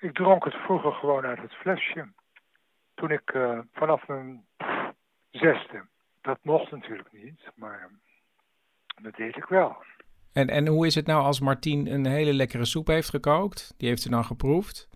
Ik 0.00 0.14
dronk 0.14 0.44
het 0.44 0.54
vroeger 0.54 0.92
gewoon 0.92 1.24
uit 1.24 1.38
het 1.38 1.52
flesje. 1.52 2.12
Toen 2.94 3.10
ik 3.10 3.30
eh, 3.30 3.58
vanaf 3.72 4.06
mijn 4.06 4.44
zesde. 5.30 5.84
Dat 6.20 6.38
mocht 6.42 6.70
natuurlijk 6.70 7.12
niet, 7.12 7.40
maar 7.54 7.90
dat 9.02 9.14
deed 9.16 9.36
ik 9.36 9.44
wel. 9.44 9.76
En, 10.32 10.48
en 10.48 10.66
hoe 10.66 10.86
is 10.86 10.94
het 10.94 11.06
nou 11.06 11.22
als 11.22 11.40
Martien 11.40 11.86
een 11.86 12.06
hele 12.06 12.32
lekkere 12.32 12.64
soep 12.64 12.86
heeft 12.86 13.10
gekookt? 13.10 13.74
Die 13.76 13.88
heeft 13.88 14.02
ze 14.02 14.10
dan 14.10 14.24
geproefd. 14.24 14.88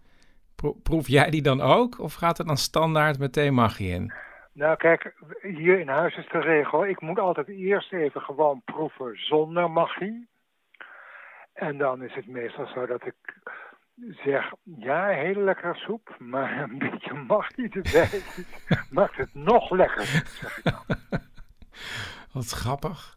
Pro- 0.57 0.73
proef 0.83 1.09
jij 1.09 1.31
die 1.31 1.43
dan 1.43 1.61
ook? 1.61 1.99
Of 1.99 2.15
gaat 2.15 2.39
er 2.39 2.47
dan 2.47 2.57
standaard 2.57 3.19
meteen 3.19 3.55
magie 3.55 3.91
in? 3.91 4.13
Nou 4.53 4.77
kijk, 4.77 5.15
hier 5.41 5.81
in 5.81 5.89
huis 5.89 6.17
is 6.17 6.29
de 6.29 6.41
regel, 6.41 6.87
ik 6.87 7.01
moet 7.01 7.19
altijd 7.19 7.49
eerst 7.49 7.93
even 7.93 8.21
gewoon 8.21 8.63
proeven 8.65 9.17
zonder 9.27 9.71
magie. 9.71 10.29
En 11.53 11.79
dan 11.79 12.03
is 12.03 12.15
het 12.15 12.27
meestal 12.27 12.67
zo 12.67 12.87
dat 12.87 13.07
ik 13.07 13.15
zeg, 14.25 14.53
ja, 14.63 15.07
hele 15.07 15.41
lekkere 15.41 15.75
soep, 15.75 16.17
maar 16.19 16.63
een 16.63 16.79
beetje 16.91 17.13
magie 17.15 17.69
erbij 17.69 18.23
maakt 18.91 19.17
het 19.17 19.35
nog 19.35 19.71
lekkerder, 19.71 20.27
zeg 20.27 20.59
ik 20.59 20.65
dan. 20.65 20.99
Wat 22.33 22.51
grappig. 22.51 23.16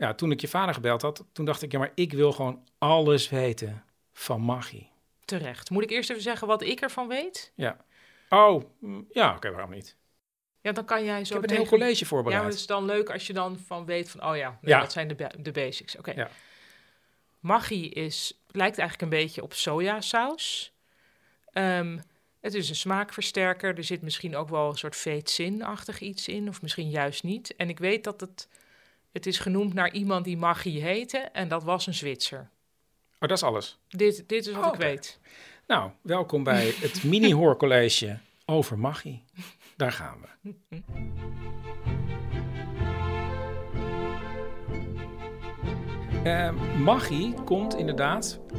Ja, 0.00 0.14
toen 0.14 0.30
ik 0.30 0.40
je 0.40 0.48
vader 0.48 0.74
gebeld 0.74 1.02
had, 1.02 1.24
toen 1.32 1.44
dacht 1.44 1.62
ik, 1.62 1.72
ja, 1.72 1.78
maar 1.78 1.92
ik 1.94 2.12
wil 2.12 2.32
gewoon 2.32 2.64
alles 2.78 3.28
weten 3.28 3.84
van 4.12 4.40
magie. 4.40 4.90
Terecht. 5.24 5.70
Moet 5.70 5.82
ik 5.82 5.90
eerst 5.90 6.10
even 6.10 6.22
zeggen 6.22 6.46
wat 6.46 6.62
ik 6.62 6.80
ervan 6.80 7.08
weet? 7.08 7.52
Ja. 7.54 7.76
Oh, 8.28 8.64
mm, 8.78 9.06
ja, 9.12 9.34
oké, 9.36 9.50
waarom 9.50 9.70
niet? 9.70 9.96
Ja, 10.60 10.72
dan 10.72 10.84
kan 10.84 11.04
jij 11.04 11.24
zo 11.24 11.34
Ik 11.34 11.40
heb 11.40 11.42
een 11.42 11.48
tegen... 11.56 11.62
heel 11.62 11.78
college 11.78 12.00
Ja, 12.00 12.06
voorbereid. 12.06 12.42
maar 12.42 12.50
het 12.50 12.60
is 12.60 12.66
dan 12.66 12.84
leuk 12.84 13.10
als 13.10 13.26
je 13.26 13.32
dan 13.32 13.58
van 13.66 13.84
weet 13.84 14.10
van, 14.10 14.24
oh 14.24 14.36
ja, 14.36 14.48
nee, 14.60 14.74
Ja. 14.74 14.80
dat 14.80 14.92
zijn 14.92 15.08
de, 15.08 15.14
ba- 15.14 15.32
de 15.38 15.50
basics. 15.50 15.96
Oké. 15.96 16.10
Ja. 16.12 16.30
Magie 17.40 17.90
is, 17.90 18.40
lijkt 18.50 18.78
eigenlijk 18.78 19.12
een 19.12 19.18
beetje 19.18 19.42
op 19.42 19.52
sojasaus. 19.54 20.72
Ehm, 21.52 21.98
het 22.40 22.54
is 22.54 22.68
een 22.68 22.76
smaakversterker. 22.76 23.76
Er 23.76 23.84
zit 23.84 24.02
misschien 24.02 24.36
ook 24.36 24.48
wel 24.48 24.68
een 24.68 24.78
soort 24.78 24.96
veetzin-achtig 24.96 26.00
iets 26.00 26.28
in, 26.28 26.48
of 26.48 26.62
misschien 26.62 26.90
juist 26.90 27.22
niet. 27.22 27.56
En 27.56 27.68
ik 27.68 27.78
weet 27.78 28.04
dat 28.04 28.20
het, 28.20 28.48
het 29.12 29.26
is 29.26 29.38
genoemd 29.38 29.74
naar 29.74 29.92
iemand 29.92 30.24
die 30.24 30.36
magie 30.36 30.82
heette, 30.82 31.18
en 31.18 31.48
dat 31.48 31.64
was 31.64 31.86
een 31.86 31.94
Zwitser. 31.94 32.50
Oh, 33.20 33.28
dat 33.28 33.30
is 33.30 33.42
alles. 33.42 33.78
Dit, 33.88 34.24
dit 34.28 34.46
is 34.46 34.52
wat 34.54 34.62
Oh, 34.62 34.68
ik 34.68 34.74
oké. 34.74 34.84
weet. 34.84 35.18
Nou, 35.66 35.90
welkom 36.02 36.44
bij 36.44 36.74
het 36.76 37.04
mini-hoorcollege 37.10 38.18
over 38.44 38.78
magie. 38.78 39.24
Daar 39.76 39.92
gaan 39.92 40.18
we. 40.20 40.28
Eh, 46.24 46.50
magie 46.78 47.34
komt 47.44 47.74
inderdaad, 47.76 48.40
eh, 48.52 48.58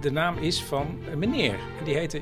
de 0.00 0.10
naam 0.10 0.38
is 0.38 0.62
van 0.62 1.02
een 1.10 1.18
meneer. 1.18 1.54
En 1.78 1.84
Die 1.84 1.94
heette 1.94 2.20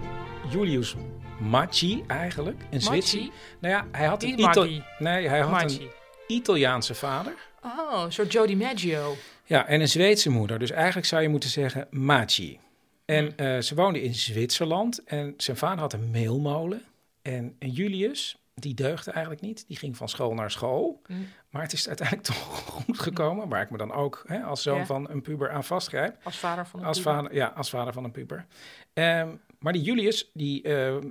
Julius 0.50 0.94
Macci 1.40 2.04
eigenlijk, 2.06 2.62
een 2.70 2.80
Zwitser. 2.80 3.20
Nou 3.60 3.74
ja, 3.74 3.86
hij 3.92 4.06
had 4.06 4.22
een, 4.22 4.40
Maggi. 4.40 4.82
nee, 4.98 5.28
hij 5.28 5.40
had 5.40 5.70
een. 5.72 5.90
Italiaanse 6.26 6.94
vader. 6.94 7.34
Oh, 7.64 8.02
een 8.04 8.12
soort 8.12 8.32
Jody 8.32 8.54
Maggio. 8.54 9.16
Ja, 9.44 9.66
en 9.66 9.80
een 9.80 9.88
Zweedse 9.88 10.30
moeder. 10.30 10.58
Dus 10.58 10.70
eigenlijk 10.70 11.06
zou 11.06 11.22
je 11.22 11.28
moeten 11.28 11.48
zeggen 11.50 11.86
Machi. 11.90 12.58
En 13.04 13.36
eh, 13.36 13.58
ze 13.60 13.74
woonde 13.74 14.02
in 14.02 14.14
Zwitserland 14.14 15.04
en 15.04 15.34
zijn 15.36 15.56
vader 15.56 15.78
had 15.78 15.92
een 15.92 16.10
meelmolen. 16.10 16.82
En, 17.22 17.56
en 17.58 17.70
Julius, 17.70 18.36
die 18.54 18.74
deugde 18.74 19.10
eigenlijk 19.10 19.42
niet. 19.42 19.64
Die 19.68 19.76
ging 19.76 19.96
van 19.96 20.08
school 20.08 20.34
naar 20.34 20.50
school. 20.50 21.02
Hm. 21.06 21.12
Maar 21.50 21.62
het 21.62 21.72
is 21.72 21.88
uiteindelijk 21.88 22.26
toch 22.32 22.36
goed 22.58 22.98
gekomen. 22.98 23.48
Waar 23.48 23.62
ik 23.62 23.70
me 23.70 23.76
dan 23.78 23.92
ook 23.92 24.24
hè, 24.26 24.42
als 24.42 24.62
zoon 24.62 24.78
Ja. 24.78 24.86
van 24.86 25.10
een 25.10 25.22
puber 25.22 25.50
aan 25.50 25.64
vastgrijp. 25.64 26.16
Als 26.22 26.36
vader 26.38 26.66
van 26.66 26.80
een 26.80 26.86
Als 26.86 26.98
puber. 27.00 27.12
vader, 27.14 27.34
ja, 27.34 27.46
als 27.56 27.70
vader 27.70 27.92
van 27.92 28.04
een 28.04 28.10
puber. 28.10 28.46
Ehm, 28.92 29.28
maar 29.58 29.72
die 29.72 29.82
Julius, 29.82 30.30
die, 30.32 30.62
ehm, 30.62 31.08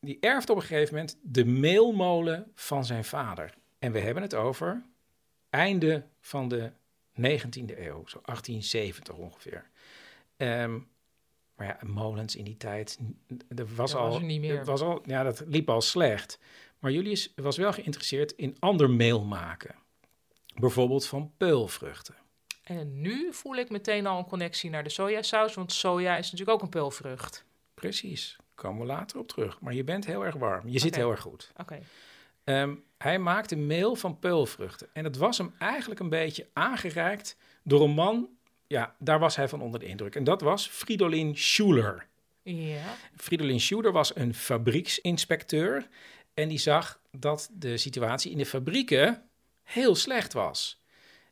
die 0.00 0.16
erft 0.20 0.50
op 0.50 0.56
een 0.56 0.62
gegeven 0.62 0.94
moment 0.94 1.18
de 1.22 1.44
meelmolen 1.44 2.46
van 2.54 2.84
zijn 2.84 3.04
vader. 3.04 3.54
En 3.78 3.92
we 3.92 3.98
hebben 3.98 4.22
het 4.22 4.34
over 4.34 4.82
einde 5.50 6.04
van 6.20 6.48
de 6.48 6.70
19e 7.12 7.78
eeuw, 7.78 8.02
zo 8.06 8.20
1870 8.24 9.14
ongeveer. 9.14 9.70
Ehm, 10.36 10.78
maar 11.54 11.66
ja, 11.66 11.78
molens 11.86 12.36
in 12.36 12.44
die 12.44 12.56
tijd, 12.56 12.98
er 13.56 13.74
was 13.74 13.90
Dat 13.90 14.00
al, 14.00 14.06
was 14.06 14.16
er 14.16 14.22
niet 14.24 14.40
meer. 14.40 14.58
er 14.58 14.64
was 14.64 14.80
al, 14.80 15.02
ja, 15.04 15.22
dat 15.22 15.42
liep 15.46 15.70
al 15.70 15.80
slecht. 15.80 16.38
Maar 16.78 16.92
Julius 16.92 17.32
was 17.36 17.56
wel 17.56 17.72
geïnteresseerd 17.72 18.32
in 18.32 18.56
ander 18.58 18.90
meel 18.90 19.24
maken. 19.24 19.74
Bijvoorbeeld 20.54 21.06
van 21.06 21.32
peulvruchten. 21.36 22.14
En 22.62 23.00
nu 23.00 23.32
voel 23.32 23.54
ik 23.56 23.70
meteen 23.70 24.06
al 24.06 24.18
een 24.18 24.24
connectie 24.26 24.70
naar 24.70 24.84
de 24.84 24.90
sojasaus, 24.90 25.54
want 25.54 25.72
soja 25.72 26.16
is 26.16 26.30
natuurlijk 26.30 26.50
ook 26.58 26.62
een 26.62 26.68
peulvrucht. 26.68 27.44
Precies, 27.74 28.36
komen 28.54 28.80
we 28.80 28.86
later 28.86 29.18
op 29.18 29.28
terug. 29.28 29.60
Maar 29.60 29.74
je 29.74 29.84
bent 29.84 30.06
heel 30.06 30.24
erg 30.24 30.34
warm, 30.34 30.68
je 30.68 30.78
zit 30.78 30.94
heel 30.96 31.10
erg 31.10 31.20
goed. 31.20 31.52
Oké. 31.56 31.80
Ehm, 32.44 32.74
hij 33.02 33.18
maakte 33.18 33.56
meel 33.56 33.96
van 33.96 34.18
peulvruchten. 34.18 34.88
En 34.92 35.04
het 35.04 35.16
was 35.16 35.38
hem 35.38 35.54
eigenlijk 35.58 36.00
een 36.00 36.08
beetje 36.08 36.48
aangereikt 36.52 37.36
door 37.62 37.82
een 37.82 37.90
man. 37.90 38.28
Ja, 38.66 38.94
daar 38.98 39.18
was 39.18 39.36
hij 39.36 39.48
van 39.48 39.60
onder 39.62 39.80
de 39.80 39.86
indruk. 39.86 40.14
En 40.16 40.24
dat 40.24 40.40
was 40.40 40.68
Fridolin 40.68 41.36
Schuler. 41.36 42.06
Ja. 42.42 42.94
Fridolin 43.16 43.60
Schuler 43.60 43.92
was 43.92 44.16
een 44.16 44.34
fabrieksinspecteur. 44.34 45.88
En 46.34 46.48
die 46.48 46.58
zag 46.58 47.00
dat 47.10 47.50
de 47.52 47.76
situatie 47.76 48.30
in 48.30 48.38
de 48.38 48.46
fabrieken 48.46 49.22
heel 49.62 49.94
slecht 49.94 50.32
was. 50.32 50.78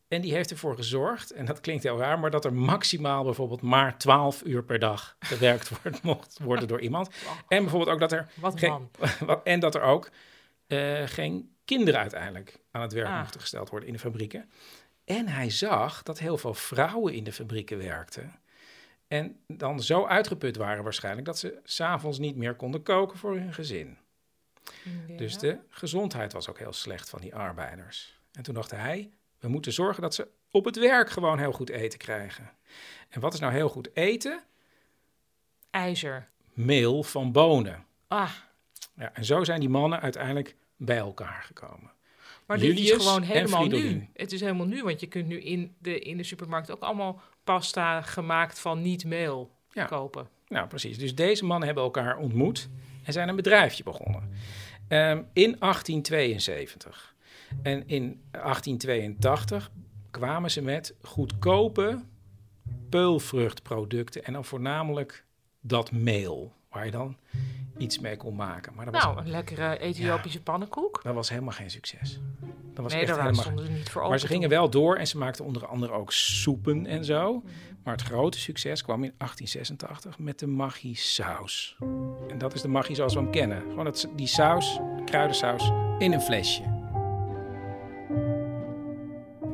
En 0.09 0.21
die 0.21 0.33
heeft 0.33 0.51
ervoor 0.51 0.77
gezorgd, 0.77 1.31
en 1.31 1.45
dat 1.45 1.61
klinkt 1.61 1.83
heel 1.83 1.99
raar, 1.99 2.19
maar 2.19 2.31
dat 2.31 2.45
er 2.45 2.53
maximaal 2.53 3.25
bijvoorbeeld 3.25 3.63
maar 3.63 3.99
12 3.99 4.43
uur 4.45 4.65
per 4.65 4.79
dag 4.79 5.17
gewerkt 5.19 5.69
wordt, 5.69 6.03
mocht 6.13 6.39
worden 6.43 6.69
door 6.69 6.81
iemand. 6.81 7.09
En 7.49 7.63
bijvoorbeeld 7.63 7.91
ook 7.91 8.01
dat 8.01 8.13
er 8.13 8.29
Wat 8.35 8.59
geen- 8.59 8.71
man. 8.71 8.91
en 9.45 9.61
dat 9.61 9.75
er 9.75 9.83
ook 9.83 10.11
eh, 10.67 11.03
geen 11.07 11.57
kinderen 11.77 12.01
uiteindelijk 12.01 12.59
aan 12.71 12.83
het 12.83 12.93
werk 12.93 13.07
Ah. 13.09 13.19
mochten 13.19 13.41
gesteld 13.41 13.69
worden 13.71 13.89
in 13.89 13.95
de 13.95 14.01
fabrieken. 14.01 14.51
En 15.05 15.29
hij 15.29 15.51
zag 15.51 16.03
dat 16.03 16.19
heel 16.19 16.39
veel 16.39 16.55
vrouwen 16.55 17.15
in 17.15 17.25
de 17.25 17.33
fabrieken 17.33 17.79
werkten. 17.79 18.41
En 19.09 19.41
dan 19.47 19.83
zo 19.83 20.07
uitgeput 20.07 20.57
waren 20.57 20.83
waarschijnlijk 20.85 21.27
dat 21.27 21.39
ze 21.39 21.61
s'avonds 21.65 22.19
niet 22.19 22.37
meer 22.37 22.55
konden 22.55 22.83
koken 22.83 23.19
voor 23.19 23.35
hun 23.37 23.55
gezin. 23.55 23.99
Dus 25.17 25.39
de 25.39 25.59
gezondheid 25.69 26.33
was 26.33 26.49
ook 26.49 26.59
heel 26.59 26.73
slecht 26.73 27.09
van 27.11 27.21
die 27.21 27.35
arbeiders. 27.35 28.21
En 28.33 28.43
toen 28.43 28.55
dacht 28.55 28.71
hij, 28.71 29.11
we 29.39 29.49
moeten 29.49 29.73
zorgen 29.73 30.03
dat 30.03 30.15
ze 30.15 30.29
op 30.51 30.65
het 30.65 30.77
werk 30.79 31.11
gewoon 31.11 31.39
heel 31.39 31.53
goed 31.53 31.71
eten 31.71 31.99
krijgen. 31.99 32.51
En 33.09 33.21
wat 33.21 33.35
is 33.35 33.41
nou 33.41 33.53
heel 33.53 33.69
goed 33.69 33.97
eten? 33.97 34.43
IJzer. 35.71 36.29
Meel 36.53 37.03
van 37.03 37.33
bonen. 37.33 37.87
Ah, 38.09 38.31
Ja, 38.95 39.13
en 39.15 39.25
zo 39.25 39.45
zijn 39.45 39.61
die 39.61 39.69
mannen 39.69 40.01
uiteindelijk 40.01 40.57
bij 40.79 40.97
elkaar 40.97 41.43
gekomen. 41.47 41.91
maar 42.47 42.59
dit 42.59 42.79
is 42.79 42.91
gewoon 42.93 43.23
helemaal 43.23 43.67
nu. 43.67 44.09
Het 44.15 44.33
is 44.33 44.41
helemaal 44.41 44.67
nu, 44.67 44.83
want 44.83 45.01
je 45.01 45.07
kunt 45.07 45.27
nu 45.27 45.41
in 45.41 45.75
de, 45.79 45.99
in 45.99 46.17
de 46.17 46.23
supermarkt 46.23 46.71
ook 46.71 46.83
allemaal 46.83 47.21
pasta 47.45 48.03
gemaakt 48.03 48.59
van 48.59 48.83
niet-meel 48.83 49.51
Ja. 49.73 49.85
kopen. 49.85 50.29
Nou, 50.49 50.69
precies. 50.69 50.99
Dus 50.99 51.15
deze 51.15 51.45
mannen 51.45 51.67
hebben 51.67 51.85
elkaar 51.85 52.17
ontmoet 52.19 52.69
en 53.05 53.13
zijn 53.13 53.29
een 53.29 53.37
bedrijfje 53.37 53.83
begonnen. 53.83 54.31
Ehm, 54.89 55.23
in 55.33 55.57
1872. 55.59 57.15
En 57.63 57.89
in 57.89 58.21
1882 58.31 59.71
kwamen 60.11 60.51
ze 60.51 60.63
met 60.63 60.95
goedkope 61.03 62.03
peulvruchtproducten. 62.89 64.25
En 64.25 64.33
dan 64.33 64.45
voornamelijk 64.45 65.25
dat 65.61 65.93
meel, 65.93 66.53
waar 66.71 66.85
je 66.85 66.91
dan 66.91 67.17
iets 67.79 67.99
mee 67.99 68.17
kon 68.17 68.35
maken. 68.35 68.73
Maar 68.75 68.85
dat, 68.85 68.95
was, 68.95 69.05
Nou, 69.05 69.19
een 69.19 69.31
lekkere 69.31 69.79
Ethiopische 69.79 70.43
pannenkoek. 70.43 71.01
dat 71.03 71.15
was 71.15 71.29
helemaal 71.29 71.53
geen 71.53 71.71
succes. 71.71 72.21
Dat 72.75 72.83
was 72.85 72.93
Nee, 72.93 73.03
echt 73.03 73.11
daar 73.11 73.21
helemaal 73.23 73.43
stonden 73.45 73.67
ze 73.67 73.73
niet 73.73 73.89
voor 73.89 73.97
open. 74.01 74.11
Maar 74.11 74.19
ze 74.21 74.27
gingen 74.27 74.49
wel 74.49 74.71
door 74.71 74.97
en 74.97 75.07
ze 75.07 75.19
maakten 75.19 75.45
onder 75.45 75.67
andere 75.67 75.93
ook 75.93 76.13
soepen 76.13 76.87
en 76.87 77.05
zo. 77.05 77.43
Maar 77.85 77.97
het 77.97 78.03
grote 78.07 78.39
succes 78.39 78.83
kwam 78.83 79.05
in 79.05 79.13
1886 79.17 80.19
met 80.19 80.39
de 80.39 80.47
Maggi 80.47 80.95
saus. 80.95 81.77
En 82.29 82.39
dat 82.39 82.55
is 82.55 82.63
de 82.63 82.69
Maggi 82.69 82.95
zoals 82.95 83.15
we 83.15 83.21
hem 83.21 83.31
kennen. 83.31 83.63
Gewoon 83.69 83.85
dat, 83.85 84.09
die 84.17 84.27
saus, 84.27 84.79
kruidensaus, 85.05 85.71
in 85.99 86.13
een 86.13 86.21
flesje. 86.21 86.63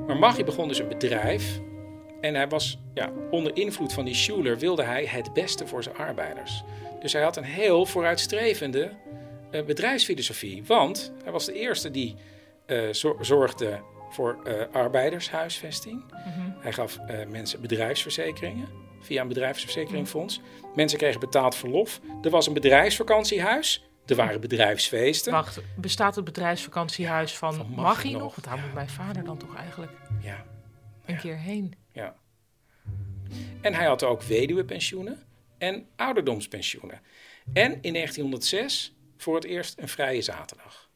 Maar 0.07 0.17
Maggi 0.17 0.45
begon 0.45 0.69
dus 0.69 0.79
een 0.79 0.89
bedrijf. 0.89 1.61
En 2.21 2.35
hij 2.35 2.49
was 2.49 2.79
ja, 2.95 3.13
onder 3.31 3.57
invloed 3.57 3.93
van 3.93 4.05
die 4.05 4.15
Schuler 4.15 4.59
wilde 4.59 4.83
hij 4.83 5.07
het 5.07 5.33
beste 5.33 5.67
voor 5.67 5.83
zijn 5.83 5.97
arbeiders. 5.97 6.65
Dus 7.05 7.13
hij 7.13 7.23
had 7.23 7.37
een 7.37 7.45
heel 7.45 7.87
vooruitstrevende 7.87 8.91
eh, 9.51 9.65
bedrijfsfilosofie. 9.65 10.65
Want 10.65 11.13
hij 11.23 11.33
was 11.33 11.45
de 11.47 11.53
eerste 11.53 11.91
die 11.91 12.17
eh, 12.67 12.89
zor- 12.91 13.25
zorgde 13.25 13.81
voor 14.11 14.43
eh, 14.45 14.63
arbeidershuisvesting. 14.73 16.05
Mhm. 16.11 16.51
Hij 16.59 16.73
gaf 16.73 16.99
mensen 17.29 17.61
bedrijfsverzekeringen 17.61 18.69
via 19.01 19.23
een 19.23 19.29
bedrijfsverzekeringfonds. 19.29 20.41
Mensen 20.75 20.99
kregen 20.99 21.21
betaald 21.21 21.55
verlof. 21.55 22.01
Er 22.23 22.31
was 22.31 22.47
een 22.47 22.53
bedrijfsvakantiehuis. 22.53 23.85
Er 24.07 24.17
waren 24.17 24.41
bedrijfsfeesten. 24.41 25.33
Wacht, 25.33 25.61
bestaat 25.77 26.15
het 26.15 26.25
bedrijfsvakantiehuis 26.25 27.37
van, 27.37 27.55
Van 27.55 27.67
Maggi 27.67 27.81
Maggi 27.83 28.13
nog, 28.13 28.21
nog? 28.21 28.35
Want 28.35 28.47
daar 28.47 28.57
ja. 28.57 28.63
moet 28.63 28.75
mijn 28.75 28.89
vader 28.89 29.25
dan 29.25 29.39
toch 29.39 29.57
eigenlijk 29.57 29.93
Ja, 30.23 30.45
een 31.07 31.19
keer 31.19 31.37
heen. 31.39 31.75
ja. 31.93 32.15
En 33.61 33.75
hij 33.75 33.87
had 33.87 34.03
ook 34.05 34.23
weduwepensioenen 34.23 35.23
en 35.65 35.87
ouderdomspensioenen. 35.97 37.01
En 37.53 37.79
in 37.81 37.93
1906 37.93 38.95
voor 39.17 39.35
het 39.35 39.45
eerst 39.45 39.79
een 39.79 39.89
vrije 39.89 40.23
zaterdag. 40.23 40.91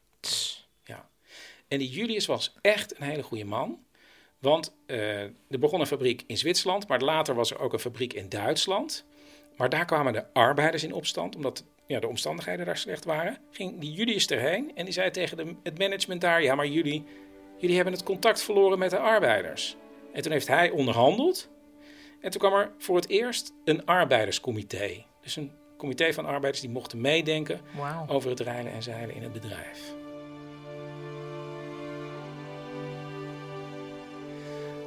Ja. 0.83 1.09
En 1.67 1.79
die 1.79 1.89
Julius 1.89 2.25
was 2.25 2.55
echt 2.61 2.99
een 2.99 3.07
hele 3.07 3.23
goede 3.23 3.45
man. 3.45 3.79
Want 4.39 4.75
eh, 4.85 5.21
er 5.23 5.59
begon 5.59 5.79
een 5.79 5.87
fabriek 5.87 6.23
in 6.27 6.37
Zwitserland, 6.37 6.87
maar 6.87 7.01
later 7.01 7.35
was 7.35 7.51
er 7.51 7.59
ook 7.59 7.73
een 7.73 7.79
fabriek 7.79 8.13
in 8.13 8.29
Duitsland. 8.29 9.05
Maar 9.57 9.69
daar 9.69 9.85
kwamen 9.85 10.13
de 10.13 10.33
arbeiders 10.33 10.83
in 10.83 10.93
opstand, 10.93 11.35
omdat 11.35 11.63
ja, 11.87 11.99
de 11.99 12.07
omstandigheden 12.07 12.65
daar 12.65 12.77
slecht 12.77 13.05
waren, 13.05 13.37
ging 13.51 13.79
die 13.79 13.91
Julius 13.91 14.27
erheen 14.27 14.71
en 14.75 14.85
die 14.85 14.93
zei 14.93 15.11
tegen 15.11 15.37
de, 15.37 15.55
het 15.63 15.77
management 15.77 16.21
daar: 16.21 16.43
Ja, 16.43 16.55
maar 16.55 16.67
jullie, 16.67 17.03
jullie 17.57 17.75
hebben 17.75 17.93
het 17.93 18.03
contact 18.03 18.41
verloren 18.41 18.79
met 18.79 18.89
de 18.89 18.99
arbeiders. 18.99 19.77
En 20.13 20.21
toen 20.21 20.31
heeft 20.31 20.47
hij 20.47 20.69
onderhandeld. 20.69 21.49
En 22.21 22.31
toen 22.31 22.39
kwam 22.39 22.53
er 22.53 22.71
voor 22.77 22.95
het 22.95 23.09
eerst 23.09 23.53
een 23.63 23.85
arbeiderscomité. 23.85 25.05
Dus 25.21 25.35
een 25.35 25.51
comité 25.77 26.13
van 26.13 26.25
arbeiders 26.25 26.61
die 26.61 26.69
mochten 26.69 27.01
meedenken 27.01 27.61
over 28.07 28.29
het 28.29 28.39
rijden 28.39 28.71
en 28.71 28.83
zeilen 28.83 29.15
in 29.15 29.23
het 29.23 29.33
bedrijf. 29.33 29.93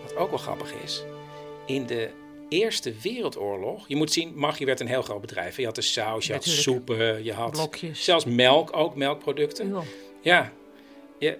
Wat 0.02 0.16
ook 0.16 0.30
wel 0.30 0.38
grappig 0.38 0.72
is, 0.72 1.04
in 1.66 1.86
de 1.86 2.10
Eerste 2.48 2.94
Wereldoorlog, 3.02 3.88
je 3.88 3.96
moet 3.96 4.12
zien, 4.12 4.32
Maggi 4.34 4.64
werd 4.64 4.80
een 4.80 4.86
heel 4.86 5.02
groot 5.02 5.20
bedrijf. 5.20 5.56
Je 5.56 5.64
had 5.64 5.74
de 5.74 5.82
saus, 5.82 6.26
je 6.26 6.32
had 6.32 6.44
soepen, 6.44 7.24
je 7.24 7.32
had 7.32 7.50
Blokjes. 7.50 8.04
zelfs 8.04 8.24
melk, 8.24 8.76
ook 8.76 8.96
melkproducten. 8.96 9.74
Ja. 10.20 10.52
Eh, 11.18 11.32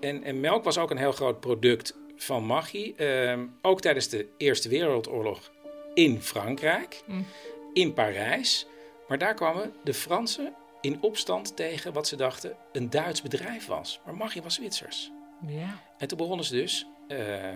en, 0.00 0.22
en 0.22 0.40
melk 0.40 0.64
was 0.64 0.78
ook 0.78 0.90
een 0.90 0.96
heel 0.96 1.12
groot 1.12 1.40
product 1.40 1.96
van 2.18 2.44
Maggi. 2.44 2.94
Ehm, 2.96 3.46
ook 3.62 3.80
tijdens 3.80 4.08
de 4.08 4.26
Eerste 4.36 4.68
Wereldoorlog 4.68 5.50
in 5.94 6.22
Frankrijk, 6.22 7.02
Mm. 7.06 7.26
in 7.72 7.92
Parijs. 7.94 8.66
Maar 9.08 9.18
daar 9.18 9.34
kwamen 9.34 9.72
de 9.84 9.94
Fransen 9.94 10.54
in 10.80 10.98
opstand 11.02 11.56
tegen 11.56 11.92
wat 11.92 12.06
ze 12.08 12.16
dachten 12.16 12.56
een 12.72 12.90
Duits 12.90 13.22
bedrijf 13.22 13.66
was. 13.66 14.00
Maar 14.04 14.14
Maggi 14.14 14.42
was 14.42 14.54
Zwitsers. 14.54 15.10
Ja. 15.46 15.82
En 15.98 16.08
toen 16.08 16.18
begonnen 16.18 16.44
ze 16.46 16.54
dus 16.54 16.86
eh, 17.08 17.54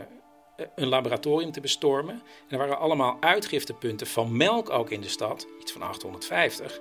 een 0.74 0.88
laboratorium 0.88 1.52
te 1.52 1.60
bestormen. 1.60 2.14
En 2.14 2.22
er 2.48 2.58
waren 2.58 2.78
allemaal 2.78 3.16
uitgiftepunten 3.20 4.06
van 4.06 4.36
melk 4.36 4.70
ook 4.70 4.90
in 4.90 5.00
de 5.00 5.08
stad, 5.08 5.46
iets 5.60 5.72
van 5.72 5.82
850. 5.82 6.80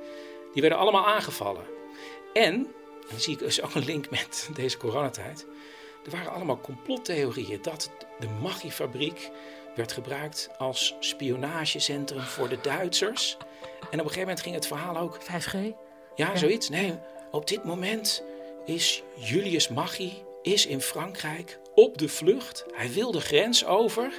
Die 0.54 0.62
werden 0.62 0.80
allemaal 0.80 1.06
aangevallen. 1.06 1.64
En, 2.34 2.44
en 2.54 2.68
dan 3.10 3.20
zie 3.20 3.34
ik 3.34 3.40
dus 3.40 3.62
ook 3.62 3.76
een 3.76 3.86
link 3.86 4.10
met 4.10 4.50
deze 4.54 4.78
coronatijd. 4.78 5.48
Er 6.06 6.12
waren 6.12 6.32
allemaal 6.32 6.60
complottheorieën 6.60 7.62
dat 7.62 7.92
de 8.20 8.28
Maggi-fabriek 8.42 9.32
werd 9.76 9.92
gebruikt 9.92 10.50
als 10.58 10.96
spionagecentrum 11.00 12.22
voor 12.22 12.50
de 12.50 12.62
Duitsers. 12.62 13.38
En 13.40 13.78
op 13.80 13.92
een 13.92 14.00
gegeven 14.00 14.20
moment 14.20 14.42
ging 14.42 14.56
het 14.56 14.68
verhaal 14.68 14.98
ook 14.98 15.18
5G? 15.22 15.58
ja, 16.16 16.36
zoiets. 16.36 16.70
Nee, 16.70 17.00
op 17.32 17.48
dit 17.48 17.64
moment 17.64 18.24
is 18.66 19.04
Julius 19.16 19.68
Maggi 19.68 20.24
is 20.42 20.66
in 20.66 20.82
Frankrijk 20.82 21.60
op 21.76 21.98
de 21.98 22.10
vlucht. 22.10 22.66
Hij 22.74 22.92
wil 22.92 23.12
de 23.12 23.22
grens 23.22 23.66
over. 23.66 24.14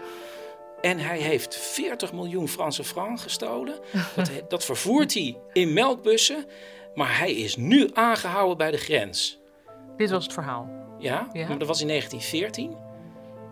En 0.80 0.98
hij 0.98 1.18
heeft 1.18 1.56
40 1.56 2.12
miljoen 2.12 2.48
Franse 2.48 2.84
francs 2.84 3.22
gestolen. 3.22 3.78
Dat, 4.16 4.30
dat 4.48 4.64
vervoert 4.64 5.14
hij 5.14 5.36
in 5.52 5.72
melkbussen. 5.72 6.44
Maar 6.94 7.18
hij 7.18 7.32
is 7.32 7.56
nu 7.56 7.90
aangehouden 7.92 8.56
bij 8.56 8.70
de 8.70 8.76
grens. 8.76 9.40
Dit 9.96 10.10
was 10.10 10.24
het 10.24 10.32
verhaal. 10.32 10.81
Ja, 11.02 11.28
Ja. 11.32 11.48
maar 11.48 11.58
dat 11.58 11.68
was 11.68 11.80
in 11.80 11.86
1914. 11.88 12.76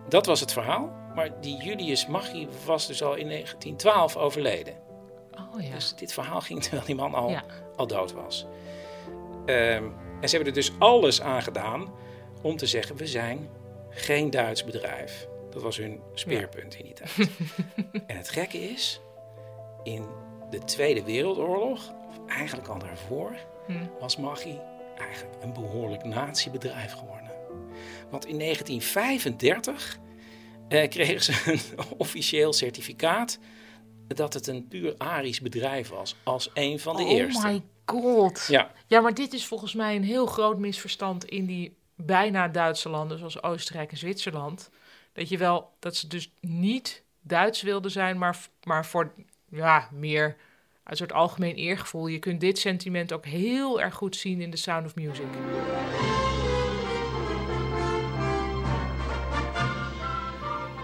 Dat 0.09 0.27
was 0.27 0.41
het 0.41 0.53
verhaal. 0.53 0.91
Maar 1.15 1.41
die 1.41 1.57
Julius 1.63 2.07
Maggi 2.07 2.49
was 2.67 2.87
dus 2.87 3.03
al 3.03 3.15
in 3.15 3.29
1912 3.29 4.17
overleden. 4.17 4.75
Oh 5.55 5.63
ja. 5.63 5.71
Dus 5.75 5.95
dit 5.97 6.13
verhaal 6.13 6.41
ging 6.41 6.63
terwijl 6.63 6.85
die 6.85 6.95
man 6.95 7.15
al, 7.15 7.31
Ja. 7.31 7.45
al 7.77 7.87
dood 7.87 8.13
was. 8.13 8.47
Ehm, 9.47 9.85
en 10.21 10.29
ze 10.29 10.37
hebben 10.37 10.47
er 10.55 10.61
dus 10.61 10.73
alles 10.79 11.21
aan 11.23 11.43
gedaan 11.43 11.93
om 12.43 12.57
te 12.57 12.67
zeggen: 12.67 12.97
we 12.97 13.07
zijn 13.07 13.49
geen 13.91 14.31
Duits 14.31 14.65
bedrijf. 14.65 15.29
Dat 15.51 15.63
was 15.63 15.77
hun 15.77 16.01
speerpunt 16.15 16.75
in 16.75 16.85
die 16.85 16.93
tijd. 16.95 17.31
en 18.07 18.17
het 18.17 18.29
gekke 18.31 18.59
is, 18.71 19.01
in 19.83 20.05
de 20.51 20.59
Tweede 20.59 21.03
Wereldoorlog, 21.05 21.91
of 22.09 22.19
eigenlijk 22.29 22.69
al 22.69 22.79
daarvoor, 22.79 23.33
Hm. 23.67 23.73
was 24.01 24.17
Maggi 24.17 24.61
eigenlijk 24.99 25.43
een 25.43 25.53
behoorlijk 25.53 26.05
natiebedrijf 26.05 26.93
geworden. 26.93 27.30
Want 28.11 28.27
in 28.27 28.39
1935 28.39 29.99
eh, 30.69 30.89
kregen 30.89 31.23
ze 31.23 31.43
een 31.45 31.85
officieel 31.97 32.53
certificaat 32.53 33.39
dat 34.07 34.35
het 34.35 34.47
een 34.47 34.69
puur 34.69 34.95
Arisch 34.99 35.41
bedrijf 35.41 35.89
was, 35.89 36.17
als 36.23 36.51
een 36.55 36.81
van 36.81 36.97
de 36.97 37.03
oh 37.03 37.11
eerste. 37.11 37.47
my 37.47 37.63
god. 37.85 38.47
Ja, 38.49 38.71
Ja, 38.87 39.01
maar 39.01 39.15
dit 39.15 39.33
is 39.33 39.47
volgens 39.47 39.75
mij 39.75 39.97
een 39.97 40.05
heel 40.05 40.27
groot 40.27 40.59
misverstand 40.59 41.25
in 41.25 41.47
die 41.47 41.77
bijna 41.95 42.49
Duitse 42.49 42.89
landen, 42.89 43.19
zoals 43.19 43.43
Oostenrijk 43.43 43.91
en 43.91 43.97
Zwitserland. 43.97 44.71
Dat 45.13 45.29
je 45.29 45.39
wel, 45.39 45.71
dat 45.79 45.97
ze 45.97 46.07
dus 46.07 46.33
niet 46.41 47.03
Duits 47.23 47.63
wilden 47.63 47.91
zijn, 47.91 48.19
maar, 48.19 48.39
maar 48.65 48.87
voor 48.87 49.13
ja, 49.49 49.89
meer 49.93 50.37
een 50.85 50.97
soort 50.97 51.13
algemeen 51.13 51.55
eergevoel. 51.55 52.07
Je 52.07 52.19
kunt 52.19 52.41
dit 52.41 52.59
sentiment 52.59 53.13
ook 53.13 53.27
heel 53.27 53.81
erg 53.81 53.95
goed 53.95 54.17
zien 54.17 54.41
in 54.41 54.51
The 54.51 54.57
Sound 54.57 54.87
of 54.87 54.95
Music. 54.95 55.27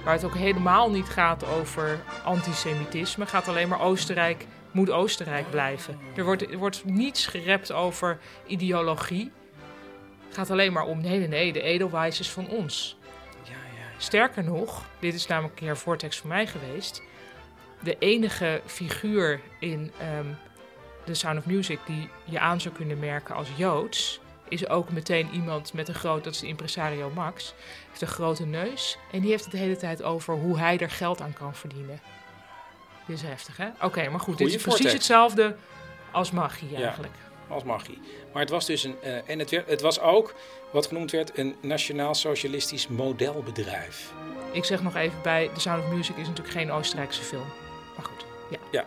Waar 0.07 0.15
het 0.15 0.25
ook 0.25 0.35
helemaal 0.35 0.91
niet 0.91 1.09
gaat 1.09 1.47
over 1.47 1.99
antisemitisme. 2.25 3.23
Het 3.23 3.33
gaat 3.33 3.49
alleen 3.49 3.69
maar 3.69 3.81
Oostenrijk 3.81 4.47
moet 4.71 4.91
Oostenrijk 4.91 5.51
blijven. 5.51 5.99
Er 6.17 6.25
wordt, 6.25 6.51
er 6.51 6.59
wordt 6.59 6.85
niets 6.85 7.27
gerept 7.27 7.73
over 7.73 8.19
ideologie. 8.47 9.33
Het 10.27 10.35
gaat 10.35 10.51
alleen 10.51 10.73
maar 10.73 10.85
om, 10.85 11.01
nee, 11.01 11.19
nee, 11.19 11.29
nee, 11.29 11.53
de 11.53 11.63
Edelweiss 11.63 12.21
is 12.21 12.31
van 12.31 12.49
ons. 12.49 12.97
ja, 13.45 13.51
ja. 13.51 13.99
Sterker 13.99 14.45
nog, 14.45 14.85
dit 14.99 15.15
is 15.15 15.27
namelijk 15.27 15.61
een 15.61 15.67
keer 15.67 15.77
voortekst 15.77 16.21
voor 16.21 16.29
mij 16.29 16.47
geweest. 16.47 17.03
De 17.83 17.97
enige 17.99 18.61
figuur 18.67 19.41
in 19.61 19.93
ehm 19.99 20.27
The 21.05 21.15
Sound 21.15 21.39
of 21.39 21.47
Music 21.47 21.79
die 21.87 22.09
je 22.25 22.39
aan 22.39 22.61
zou 22.61 22.75
kunnen 22.75 22.99
merken 22.99 23.35
als 23.35 23.49
Joods, 23.57 24.21
is 24.49 24.69
ook 24.69 24.91
meteen 24.91 25.29
iemand 25.33 25.73
met 25.73 25.89
een 25.89 25.95
groot, 25.95 26.25
dat 26.25 26.33
is 26.35 26.41
de 26.41 26.47
impresario 26.47 27.11
Max, 27.15 27.55
heeft 27.89 28.01
een 28.01 28.07
grote 28.09 28.47
neus 28.47 28.99
en 29.13 29.21
die 29.21 29.31
heeft 29.31 29.43
het 29.45 29.53
de 29.53 29.59
hele 29.59 29.77
tijd 29.77 30.03
over 30.03 30.35
hoe 30.35 30.59
hij 30.59 30.79
er 30.79 30.91
geld 30.91 31.21
aan 31.21 31.33
kan 31.33 31.55
verdienen. 31.55 32.01
Dit 33.07 33.17
is 33.17 33.23
heftig, 33.23 33.57
hè? 33.57 33.67
Oké, 33.81 34.09
maar 34.09 34.21
goed, 34.21 34.39
dit 34.39 34.55
is 34.55 34.63
precies 34.63 34.93
hetzelfde 34.93 35.57
als 36.11 36.31
magie 36.31 36.71
Ja. 36.71 36.81
eigenlijk. 36.83 37.15
als 37.49 37.63
Maggi. 37.65 37.99
Maar 38.33 38.43
het 38.43 38.51
was 38.51 38.67
dus 38.67 38.85
een. 38.85 38.97
eh, 39.03 39.29
en 39.31 39.39
het, 39.39 39.51
werd, 39.51 39.69
het 39.69 39.81
was 39.81 40.01
ook 40.01 40.35
wat 40.71 40.87
genoemd 40.87 41.11
werd 41.11 41.39
een 41.39 41.57
nationaal 41.61 42.15
socialistisch 42.15 42.89
modelbedrijf. 42.89 44.13
Ik 44.53 44.65
zeg 44.65 44.83
nog 44.83 44.95
even 44.97 45.23
bij, 45.23 45.51
The 45.55 45.61
Sound 45.61 45.85
of 45.85 45.91
Music 45.91 46.17
is 46.17 46.27
natuurlijk 46.29 46.57
geen 46.57 46.71
Oostenrijkse 46.71 47.23
film. 47.23 47.47
Maar 47.97 48.05
goed, 48.05 48.25
ja. 48.51 48.59
Ja. 48.71 48.85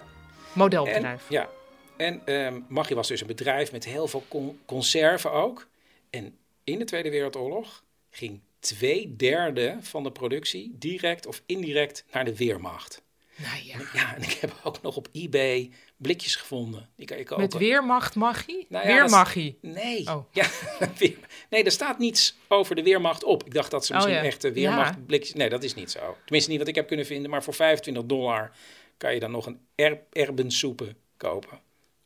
Modelbedrijf. 0.53 1.21
En, 1.29 1.35
ja. 1.35 1.49
En 1.99 2.65
Maggi 2.67 2.93
was 2.95 3.07
dus 3.07 3.21
een 3.21 3.27
bedrijf 3.27 3.71
met 3.71 3.85
heel 3.85 4.07
veel 4.07 4.23
con- 4.27 4.59
conserven 4.65 5.31
ook. 5.31 5.67
En 6.09 6.37
in 6.63 6.79
de 6.79 6.85
Tweede 6.85 7.09
Wereldoorlog 7.09 7.83
ging 8.09 8.39
twee 8.59 9.15
derde 9.15 9.77
van 9.81 10.03
de 10.03 10.11
productie 10.11 10.75
direct 10.79 11.25
of 11.25 11.41
indirect 11.45 12.05
naar 12.11 12.25
de 12.25 12.35
Weermacht. 12.35 13.01
Nou 13.35 13.63
ja. 13.63 13.77
Ja, 13.93 14.15
en 14.15 14.21
ik 14.21 14.31
heb 14.31 14.59
ook 14.63 14.81
nog 14.81 14.95
op 14.95 15.07
eBay 15.11 15.71
blikjes 15.97 16.35
gevonden. 16.35 16.89
Die 16.95 17.05
kan 17.05 17.17
je 17.17 17.23
kopen. 17.23 17.43
Met 17.43 17.53
weermacht 17.53 18.15
magie? 18.15 18.65
Nou 18.69 18.87
ja, 18.87 18.93
Weermagie. 18.93 19.57
Nee. 19.61 20.07
Oh. 20.07 20.25
Ja, 20.31 20.45
nee, 21.49 21.63
er 21.63 21.71
staat 21.71 21.99
niets 21.99 22.35
over 22.47 22.75
de 22.75 22.83
Weermacht 22.83 23.23
op. 23.23 23.43
Ik 23.45 23.53
dacht 23.53 23.71
dat 23.71 23.85
ze 23.85 23.91
Oh, 23.93 23.97
misschien 23.97 24.17
ja. 24.17 24.23
echt 24.23 24.41
de 24.41 24.47
Ja. 24.47 24.53
Weermacht 24.53 25.05
blikjes... 25.05 25.33
Nee, 25.33 25.49
dat 25.49 25.63
is 25.63 25.73
niet 25.75 25.91
zo. 25.91 26.17
Tenminste 26.23 26.49
niet 26.49 26.59
wat 26.59 26.67
ik 26.67 26.75
heb 26.75 26.87
kunnen 26.87 27.05
vinden. 27.05 27.29
Maar 27.29 27.43
voor 27.43 27.53
25 27.53 28.03
dollar 28.05 28.51
kan 28.97 29.13
je 29.13 29.19
dan 29.19 29.31
nog 29.31 29.45
een 29.45 29.59
er 29.75 29.99
erbensoepen 30.11 30.97
kopen 31.17 31.59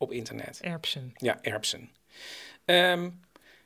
op 0.04 0.12
internet. 0.12 0.60
Erpsen. 0.62 1.14
Ja, 1.18 1.42
Erbsen. 1.42 1.90
Ehm, 2.66 3.10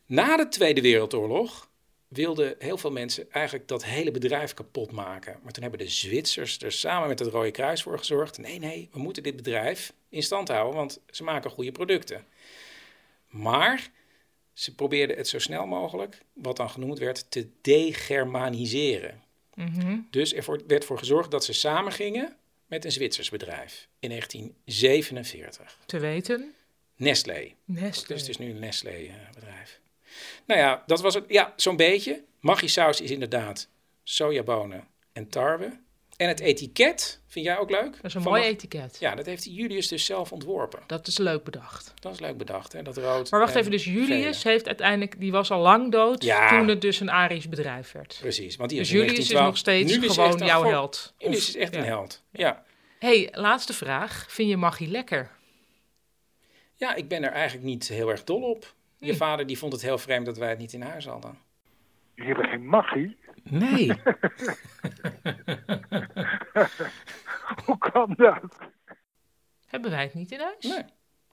na 0.06 0.38
de 0.38 0.48
Tweede 0.48 0.82
Wereldoorlog 0.82 1.70
wilden 2.08 2.56
heel 2.60 2.78
veel 2.78 2.92
mensen 2.92 3.32
eigenlijk 3.32 3.68
dat 3.68 3.86
hele 3.86 4.12
bedrijf 4.12 4.54
kapot 4.54 4.92
maken. 4.92 5.40
Maar 5.44 5.52
toen 5.52 5.62
hebben 5.62 5.80
de 5.80 5.90
Zwitsers 5.90 6.60
er 6.60 6.72
samen 6.72 7.08
met 7.08 7.20
het 7.20 7.28
Rode 7.28 7.52
Kruis 7.52 7.84
voor 7.84 7.98
gezorgd. 7.98 8.38
Nee, 8.38 8.60
nee, 8.60 8.90
we 8.92 9.00
moeten 9.00 9.24
dit 9.24 9.36
bedrijf 9.36 9.94
in 10.10 10.24
stand 10.24 10.48
houden, 10.48 10.76
want 10.76 11.00
ze 11.12 11.24
maken 11.24 11.52
goede 11.52 11.72
producten. 11.72 12.26
Maar 13.28 13.92
ze 14.54 14.76
probeerden 14.76 15.18
het 15.18 15.28
zo 15.28 15.40
snel 15.40 15.66
mogelijk, 15.66 16.22
wat 16.34 16.58
dan 16.58 16.70
genoemd 16.70 17.00
werd, 17.00 17.32
te 17.32 17.48
degermaniseren. 17.62 19.24
Mhm. 19.54 20.00
Dus 20.10 20.34
er 20.34 20.62
werd 20.68 20.86
voor 20.86 20.98
gezorgd 20.98 21.32
dat 21.32 21.46
ze 21.46 21.54
samen 21.54 21.92
gingen 21.92 22.37
met 22.68 22.86
een 22.86 22.92
Zwitsers 22.92 23.30
bedrijf 23.30 23.88
in 24.00 24.10
1947. 24.10 25.78
Te 25.86 26.00
weten. 26.00 26.54
Nestlé. 26.96 27.54
Nestlé. 27.66 28.08
Dus 28.08 28.22
het 28.22 28.30
is 28.30 28.38
nu 28.38 28.50
een 28.50 28.60
Nestlé-bedrijf. 28.60 29.80
nou 30.46 30.60
ja, 30.60 30.84
dat 30.86 31.02
was 31.02 31.14
het. 31.14 31.26
Ja, 31.28 31.54
zo'n 31.56 31.76
beetje. 31.76 32.24
Maggi-saus 32.40 33.02
is 33.02 33.12
inderdaad 33.12 33.70
sojabonen 34.04 34.88
en 35.14 35.30
tarwe. 35.30 35.80
En 36.18 36.28
het 36.28 36.40
etiket, 36.40 37.22
vind 37.28 37.46
jij 37.46 37.58
ook 37.58 37.70
leuk? 37.70 37.92
Dat 37.96 38.04
is 38.04 38.14
een 38.14 38.22
mooi 38.22 38.44
etiket. 38.44 38.98
Ja, 39.00 39.16
dat 39.16 39.26
heeft 39.26 39.44
Julius 39.44 39.88
dus 39.88 40.06
zelf 40.06 40.32
ontworpen. 40.32 40.80
Dat 40.88 41.08
is 41.08 41.18
leuk 41.18 41.44
bedacht. 41.44 41.94
Dat 42.00 42.14
is 42.14 42.20
leuk 42.20 42.38
bedacht, 42.38 42.74
hè? 42.74 42.82
Dat 42.82 42.98
rood. 42.98 43.32
Maar 43.32 43.40
wacht 43.40 43.54
en 43.54 43.60
even, 43.60 43.72
dus 43.72 43.84
Julius 43.84 44.42
gele. 44.42 44.52
heeft 44.54 44.68
uiteindelijk, 44.68 45.20
die 45.20 45.32
was 45.32 45.52
al 45.52 45.62
lang 45.62 45.92
dood 45.92 46.24
Ja. 46.24 46.50
toen 46.50 46.68
het 46.68 46.82
dus 46.82 47.00
een 47.00 47.10
Arisch 47.12 47.50
bedrijf 47.50 47.92
werd. 47.92 48.18
Precies, 48.22 48.56
want 48.56 48.70
die 48.70 48.80
Dus 48.80 48.90
Julius 48.90 49.18
is 49.18 49.28
1912 49.28 49.48
nog 49.48 49.58
steeds 49.58 50.16
gewoon 50.16 50.48
jouw 50.48 50.62
voor- 50.62 50.72
held. 50.72 51.14
Julius 51.18 51.48
is 51.48 51.56
echt 51.56 51.74
ja. 51.74 51.80
een 51.80 51.86
held. 51.86 52.24
Ja. 52.32 52.64
hey, 53.00 53.28
laatste 53.32 53.74
vraag. 53.74 54.26
Vind 54.30 54.50
je 54.50 54.58
magie 54.58 54.88
lekker? 54.88 55.32
Ja, 56.76 56.96
ik 56.96 57.08
ben 57.08 57.24
er 57.24 57.32
eigenlijk 57.32 57.66
niet 57.66 57.88
heel 57.88 58.10
erg 58.10 58.24
dol 58.24 58.42
op. 58.42 58.74
Je 59.00 59.12
Hm. 59.12 59.18
vader 59.18 59.48
die 59.48 59.58
vond 59.58 59.74
het 59.74 59.82
heel 59.82 59.98
vreemd 59.98 60.26
dat 60.26 60.38
wij 60.38 60.50
het 60.50 60.58
niet 60.60 60.74
in 60.74 60.82
huis 60.82 61.06
hadden. 61.06 61.38
Jullie 62.16 62.32
hebben 62.34 62.50
geen 62.52 62.66
magie. 62.68 63.18
Nee. 63.50 63.88
Hoe 67.66 67.78
kan 67.78 68.14
dat? 68.18 68.58
Hebben 69.68 69.92
wij 69.92 70.04
het 70.04 70.14
niet 70.14 70.32
in 70.32 70.40
huis? 70.40 70.64
nee, 70.64 70.84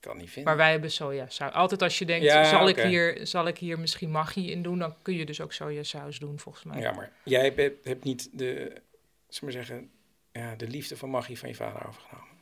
kan 0.01 0.17
niet 0.17 0.31
vinden. 0.31 0.45
Maar 0.45 0.57
wij 0.57 0.71
hebben 0.71 0.91
sojasaus. 0.91 1.53
Altijd 1.53 1.83
als 1.83 1.99
je 1.99 2.05
denkt, 2.05 2.25
Ja, 2.25 2.45
zal, 2.45 2.69
ik 2.69 2.79
hier, 2.79 3.27
zal 3.27 3.47
ik 3.47 3.59
hier 3.59 3.79
misschien 3.79 4.11
magie 4.11 4.51
in 4.51 4.63
doen, 4.63 4.79
dan 4.79 4.95
kun 5.03 5.15
je 5.15 5.27
dus 5.27 5.41
ook 5.41 5.53
sojasaus 5.53 6.19
doen, 6.19 6.39
volgens 6.39 6.65
mij. 6.65 6.81
Ja, 6.81 6.93
maar 6.93 7.13
jij 7.25 7.53
hebt, 7.55 7.85
hebt 7.85 8.05
niet 8.05 8.39
de, 8.39 8.83
maar 9.41 9.53
zeggen, 9.53 9.91
ja, 10.33 10.55
de 10.55 10.69
liefde 10.69 10.97
van 10.97 11.11
magie 11.11 11.39
van 11.39 11.49
je 11.49 11.55
vader 11.55 11.87
overgenomen. 11.87 12.33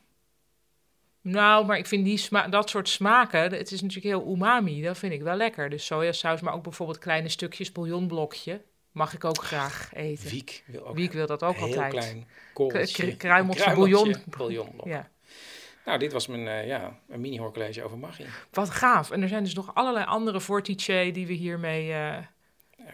Nou, 1.21 1.65
maar 1.65 1.77
ik 1.77 1.85
vind 1.85 2.05
die 2.05 2.17
sma 2.17 2.47
dat 2.47 2.69
soort 2.69 2.89
smaken, 2.89 3.41
het 3.41 3.71
is 3.71 3.81
natuurlijk 3.81 4.15
heel 4.15 4.33
umami, 4.33 4.81
dat 4.81 4.97
vind 4.97 5.13
ik 5.13 5.21
wel 5.21 5.35
lekker. 5.35 5.69
Dus 5.69 5.85
sojasaus, 5.85 6.41
maar 6.41 6.53
ook 6.53 6.63
bijvoorbeeld 6.63 6.97
kleine 6.97 7.29
stukjes 7.29 7.71
bouillonblokje, 7.71 8.61
mag 8.93 9.13
ik 9.13 9.23
ook 9.23 9.43
graag 9.43 9.89
eten. 9.93 10.29
Wiek 10.29 10.63
wil 10.65 10.87
ook 10.87 10.95
Wiek 10.95 11.11
wil 11.13 11.27
dat 11.27 11.43
ook 11.43 11.55
een 11.57 11.63
heel 11.63 11.67
altijd. 11.73 11.91
klein 11.91 12.23
K- 12.25 12.53
korreltje. 12.53 13.03
kru- 13.03 13.15
kruimeltje 13.15 13.65
Een 13.69 13.75
bouillon. 13.75 14.15
bouillonblok. 14.37 14.87
Ja, 14.87 15.09
Nou, 15.85 15.99
dit 15.99 16.11
was 16.11 16.27
mijn 16.27 16.47
eh, 16.47 16.67
ja, 16.67 16.99
een 17.09 17.21
mini-hoorcollege 17.21 17.83
over 17.83 17.97
magie. 17.97 18.25
wat 18.51 18.69
gaaf. 18.69 19.11
En 19.11 19.21
er 19.21 19.27
zijn 19.27 19.43
dus 19.43 19.53
nog 19.53 19.71
allerlei 19.75 20.05
andere 20.05 20.39
vortice 20.41 21.09
die 21.13 21.27
we 21.27 21.33
hiermee 21.33 21.81
eh, 21.81 21.87
Ja, 21.91 22.23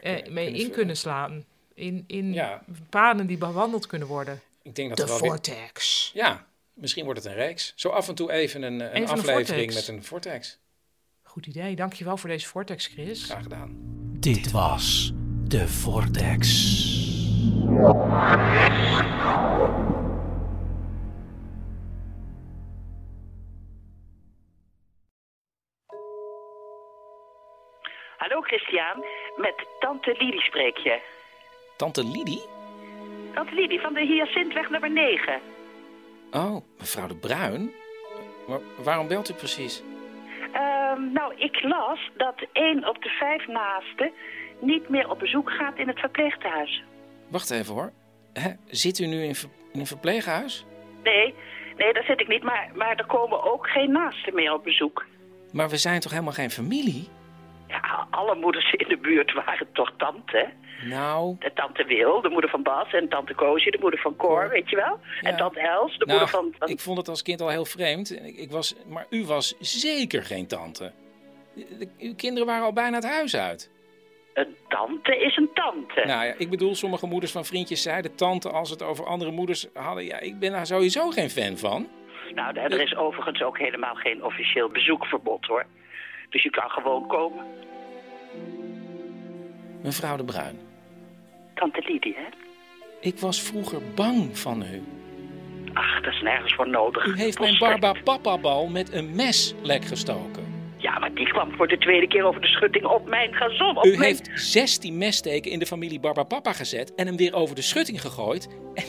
eh, 0.01 0.31
mee 0.31 0.51
in 0.51 0.71
kunnen 0.71 0.97
slaan. 0.97 1.45
In, 1.73 2.03
in 2.07 2.33
Ja. 2.33 2.63
paden 2.89 3.27
die 3.27 3.37
bewandeld 3.37 3.87
kunnen 3.87 4.07
worden. 4.07 4.41
Ik 4.61 4.75
denk 4.75 4.89
dat 4.89 4.97
De 4.97 5.05
wel 5.05 5.21
weer- 5.21 5.29
vortex. 5.29 6.11
Ja, 6.13 6.45
misschien 6.73 7.05
wordt 7.05 7.23
het 7.23 7.31
een 7.31 7.37
reeks. 7.37 7.73
Zo 7.75 7.89
af 7.89 8.07
en 8.07 8.15
toe 8.15 8.31
even 8.31 8.61
een, 8.61 8.79
een 8.79 8.91
Even 8.91 9.09
aflevering 9.09 9.73
met 9.73 9.87
een 9.87 10.03
vortex. 10.03 10.59
Goed 11.23 11.45
idee. 11.45 11.75
Dankjewel 11.75 12.17
voor 12.17 12.29
deze 12.29 12.47
vortex, 12.47 12.87
Chris. 12.87 13.23
Graag 13.23 13.43
gedaan. 13.43 13.77
Dit 14.19 14.51
was 14.51 15.11
de 15.49 15.67
Vortex. 15.67 16.47
Hallo 28.17 28.41
Christian, 28.41 29.03
met 29.37 29.67
tante 29.79 30.15
Lidie 30.17 30.41
spreek 30.41 30.77
je. 30.77 30.99
Tante 31.77 32.03
Lidie? 32.03 32.41
Tante 33.33 33.53
Lidie 33.53 33.79
van 33.79 33.93
de 33.93 34.01
Hyacintweg 34.01 34.69
nummer 34.69 34.91
9. 34.91 35.41
Oh, 36.31 36.55
mevrouw 36.77 37.07
de 37.07 37.15
Bruin? 37.15 37.71
Maar 38.47 38.59
waarom 38.83 39.07
belt 39.07 39.29
u 39.29 39.33
precies? 39.33 39.83
Ehm, 40.51 41.11
nou, 41.11 41.33
ik 41.35 41.61
las 41.63 42.09
dat 42.17 42.35
één 42.51 42.87
op 42.87 43.03
de 43.03 43.09
vijf 43.09 43.47
naasten 43.47 44.11
niet 44.61 44.89
meer 44.89 45.09
op 45.09 45.19
bezoek 45.19 45.51
gaat 45.51 45.77
in 45.77 45.87
het 45.87 45.99
verpleeghuis. 45.99 46.83
Wacht 47.29 47.49
even 47.51 47.73
hoor. 47.73 47.91
Hè, 48.33 48.49
zit 48.67 48.99
u 48.99 49.05
nu 49.05 49.23
in, 49.23 49.35
ver- 49.35 49.49
in 49.73 49.79
een 49.79 49.85
verpleeghuis? 49.87 50.65
Nee, 51.03 51.33
nee, 51.77 51.93
daar 51.93 52.03
zit 52.03 52.19
ik 52.21 52.27
niet, 52.27 52.43
maar, 52.43 52.69
maar 52.75 52.95
er 52.95 53.05
komen 53.05 53.43
ook 53.43 53.67
geen 53.69 53.91
naasten 53.91 54.33
meer 54.33 54.53
op 54.53 54.63
bezoek. 54.63 55.05
Maar 55.51 55.69
we 55.69 55.77
zijn 55.77 55.99
toch 55.99 56.11
helemaal 56.11 56.33
geen 56.33 56.49
familie? 56.51 57.07
Ja, 57.67 58.07
alle 58.09 58.35
moeders 58.35 58.71
in 58.73 58.87
de 58.87 58.97
buurt 58.97 59.33
waren 59.33 59.67
toch 59.73 59.91
tante? 59.97 60.49
Nou, 60.85 61.35
De 61.39 61.51
tante 61.53 61.83
Wil, 61.83 62.21
de 62.21 62.29
moeder 62.29 62.49
van 62.49 62.63
Bas, 62.63 62.93
en 62.93 63.09
tante 63.09 63.33
Koosje, 63.35 63.71
de 63.71 63.77
moeder 63.81 63.99
van 63.99 64.15
Cor, 64.15 64.49
weet 64.49 64.69
je 64.69 64.75
wel? 64.75 64.99
En 65.21 65.37
tante 65.37 65.59
Els, 65.59 65.97
de 65.97 66.05
nou 66.05 66.09
moeder 66.19 66.27
van... 66.37 66.53
van- 66.57 66.67
ik 66.69 66.79
vond 66.79 66.97
het 66.97 67.07
als 67.07 67.21
kind 67.21 67.41
al 67.41 67.49
heel 67.49 67.65
vreemd. 67.65 68.11
Ik, 68.25 68.37
ik 68.37 68.51
was, 68.51 68.75
maar 68.87 69.05
u 69.09 69.25
was 69.25 69.55
zeker 69.59 70.23
geen 70.23 70.47
tante. 70.47 70.91
De- 71.55 71.89
uw 71.99 72.15
kinderen 72.15 72.47
waren 72.47 72.63
al 72.65 72.73
bijna 72.73 72.95
het 72.95 73.05
huis 73.05 73.35
uit. 73.35 73.71
Een 74.39 74.55
tante 74.67 75.17
is 75.17 75.37
een 75.37 75.49
tante. 75.53 76.01
Nou 76.05 76.25
ja, 76.25 76.33
ik 76.37 76.49
bedoel, 76.49 76.75
sommige 76.75 77.05
moeders 77.05 77.31
van 77.31 77.45
vriendjes 77.45 77.81
zeiden 77.81 78.15
tante 78.15 78.49
als 78.49 78.69
het 78.69 78.83
over 78.83 79.05
andere 79.05 79.31
moeders 79.31 79.67
hadden. 79.73 80.05
Ja, 80.05 80.19
ik 80.19 80.39
ben 80.39 80.51
daar 80.51 80.65
sowieso 80.65 81.09
geen 81.09 81.29
fan 81.29 81.57
van. 81.57 81.87
Nou, 82.35 82.57
er 82.57 82.81
is 82.81 82.95
overigens 82.95 83.41
ook 83.41 83.57
helemaal 83.57 83.95
geen 83.95 84.23
officieel 84.23 84.69
bezoekverbod, 84.69 85.45
hoor. 85.45 85.65
Dus 86.29 86.43
je 86.43 86.49
kan 86.49 86.69
gewoon 86.69 87.07
komen. 87.07 87.45
Mevrouw 89.83 90.17
de 90.17 90.23
Bruin, 90.23 90.59
Tante 91.53 91.81
Lidie, 91.85 92.15
hè? 92.15 92.25
ik 92.99 93.19
was 93.19 93.41
vroeger 93.41 93.81
bang 93.95 94.37
van 94.37 94.61
u. 94.61 94.83
Ach, 95.73 96.01
dat 96.01 96.13
is 96.13 96.21
nergens 96.21 96.53
voor 96.53 96.69
nodig. 96.69 97.05
U 97.05 97.17
heeft 97.17 97.39
mijn 97.39 97.55
Volstrekt. 97.55 97.81
Barba 97.81 98.01
Papa 98.03 98.37
bal 98.37 98.67
met 98.67 98.93
een 98.93 99.15
mes 99.15 99.55
lek 99.61 99.85
gestoken. 99.85 100.48
Ja, 100.89 100.99
maar 100.99 101.13
die 101.13 101.27
kwam 101.27 101.51
voor 101.51 101.67
de 101.67 101.77
tweede 101.77 102.07
keer 102.07 102.23
over 102.23 102.41
de 102.41 102.47
schutting 102.47 102.85
op 102.85 103.07
mijn 103.07 103.33
gazon. 103.33 103.77
Op 103.77 103.85
U 103.85 103.89
mijn... 103.89 104.01
heeft 104.01 104.29
16 104.33 104.97
messteken 104.97 105.51
in 105.51 105.59
de 105.59 105.65
familie 105.65 105.99
Barba 105.99 106.23
Papa 106.23 106.53
gezet 106.53 106.95
en 106.95 107.05
hem 107.05 107.17
weer 107.17 107.33
over 107.33 107.55
de 107.55 107.61
schutting 107.61 108.01
gegooid. 108.01 108.59
En 108.73 108.83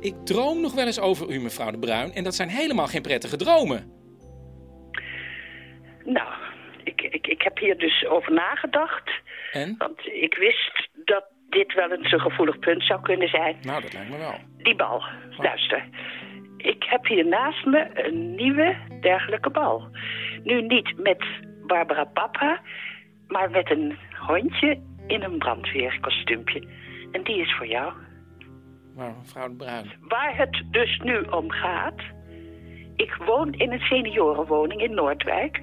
ik 0.00 0.14
droom 0.24 0.60
nog 0.60 0.74
wel 0.74 0.86
eens 0.86 1.00
over 1.00 1.30
u, 1.30 1.40
mevrouw 1.40 1.70
de 1.70 1.78
Bruin. 1.78 2.12
En 2.12 2.24
dat 2.24 2.34
zijn 2.34 2.48
helemaal 2.48 2.86
geen 2.86 3.02
prettige 3.02 3.36
dromen. 3.36 3.92
Nou, 6.04 6.32
ik, 6.84 7.02
ik, 7.02 7.26
ik 7.26 7.42
heb 7.42 7.58
hier 7.58 7.78
dus 7.78 8.06
over 8.06 8.32
nagedacht. 8.32 9.10
En? 9.52 9.74
Want 9.78 10.06
ik 10.06 10.34
wist 10.34 10.88
dat 11.04 11.24
dit 11.48 11.74
wel 11.74 11.92
eens 11.92 12.12
een 12.12 12.20
gevoelig 12.20 12.58
punt 12.58 12.82
zou 12.82 13.00
kunnen 13.00 13.28
zijn. 13.28 13.56
Nou, 13.62 13.82
dat 13.82 13.92
lijkt 13.92 14.10
me 14.10 14.18
wel. 14.18 14.34
Die 14.56 14.76
bal. 14.76 15.02
Luister. 15.36 15.84
Ik 16.58 16.84
heb 16.84 17.06
hier 17.06 17.26
naast 17.26 17.64
me 17.64 17.90
een 17.92 18.34
nieuwe 18.34 18.76
dergelijke 19.00 19.50
bal. 19.50 19.88
Nu 20.42 20.62
niet 20.62 20.92
met 20.96 21.24
Barbara 21.66 22.04
Papa, 22.04 22.60
maar 23.28 23.50
met 23.50 23.70
een 23.70 23.98
hondje 24.26 24.80
in 25.06 25.22
een 25.22 25.38
brandweerkostuumpje. 25.38 26.62
En 27.12 27.22
die 27.22 27.40
is 27.40 27.54
voor 27.56 27.66
jou. 27.66 27.92
Maar 28.96 29.14
mevrouw 29.18 29.48
de 29.48 29.54
Bruin, 29.54 29.92
Waar 30.00 30.36
het 30.36 30.62
dus 30.70 31.00
nu 31.04 31.20
om 31.20 31.50
gaat. 31.50 32.00
Ik 32.96 33.14
woon 33.14 33.52
in 33.52 33.72
een 33.72 33.80
seniorenwoning 33.80 34.80
in 34.80 34.94
Noordwijk. 34.94 35.62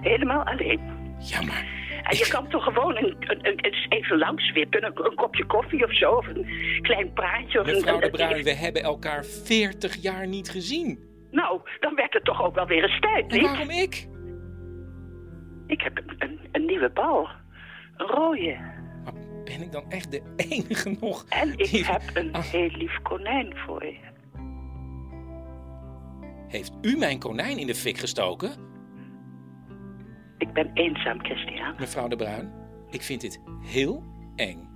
Helemaal 0.00 0.44
alleen. 0.44 0.80
ja 1.18 1.42
maar... 1.42 1.81
En 2.02 2.16
je 2.16 2.26
kan 2.30 2.48
toch 2.48 2.64
gewoon 2.64 2.96
een, 2.96 3.16
een, 3.18 3.46
een- 3.46 3.74
even 3.88 4.18
langs 4.18 4.52
wippen, 4.52 4.84
een, 4.84 5.04
een 5.04 5.14
kopje 5.14 5.46
koffie 5.46 5.84
of 5.84 5.96
zo, 5.96 6.10
of 6.10 6.26
een 6.26 6.46
klein 6.82 7.12
praatje. 7.12 7.60
Of 7.60 7.66
een- 7.66 7.74
Mevrouw 7.74 7.98
de 7.98 8.04
een- 8.04 8.10
Bruin, 8.10 8.42
we 8.42 8.54
hebben 8.54 8.82
elkaar 8.82 9.24
40 9.24 9.96
jaar 9.96 10.26
niet 10.26 10.50
gezien. 10.50 10.98
Nou, 11.30 11.60
dan 11.80 11.94
werd 11.94 12.12
het 12.12 12.24
toch 12.24 12.42
ook 12.42 12.54
wel 12.54 12.66
weer 12.66 12.82
eens 12.82 13.00
tijd, 13.00 13.32
En 13.32 13.38
niet? 13.38 13.46
waarom 13.46 13.70
ik? 13.70 14.08
Ik 15.66 15.80
heb 15.80 15.98
een, 15.98 16.14
een, 16.18 16.38
een 16.52 16.64
nieuwe 16.64 16.90
bal. 16.90 17.28
Een 17.96 18.06
rode. 18.06 18.56
Maar 19.04 19.12
ben 19.44 19.62
ik 19.62 19.72
dan 19.72 19.84
echt 19.90 20.10
de 20.10 20.22
enige 20.36 20.96
nog? 21.00 21.24
En 21.28 21.52
ik 21.56 21.70
die- 21.70 21.84
heb 21.84 22.02
een 22.14 22.32
Ah, 22.32 22.42
heel 22.42 22.68
lief 22.70 23.02
konijn 23.02 23.56
voor 23.66 23.84
je. 23.86 23.96
Heeft 26.48 26.72
u 26.82 26.96
mijn 26.96 27.18
konijn 27.18 27.58
in 27.58 27.66
de 27.66 27.74
fik 27.74 27.98
gestoken? 27.98 28.50
Ik 30.42 30.52
ben 30.52 30.70
eenzaam, 30.74 31.24
Christian. 31.24 31.74
Mevrouw 31.78 32.08
de 32.08 32.16
Bruin, 32.16 32.52
ik 32.90 33.02
vind 33.02 33.20
dit 33.20 33.40
heel 33.64 34.02
eng. 34.36 34.70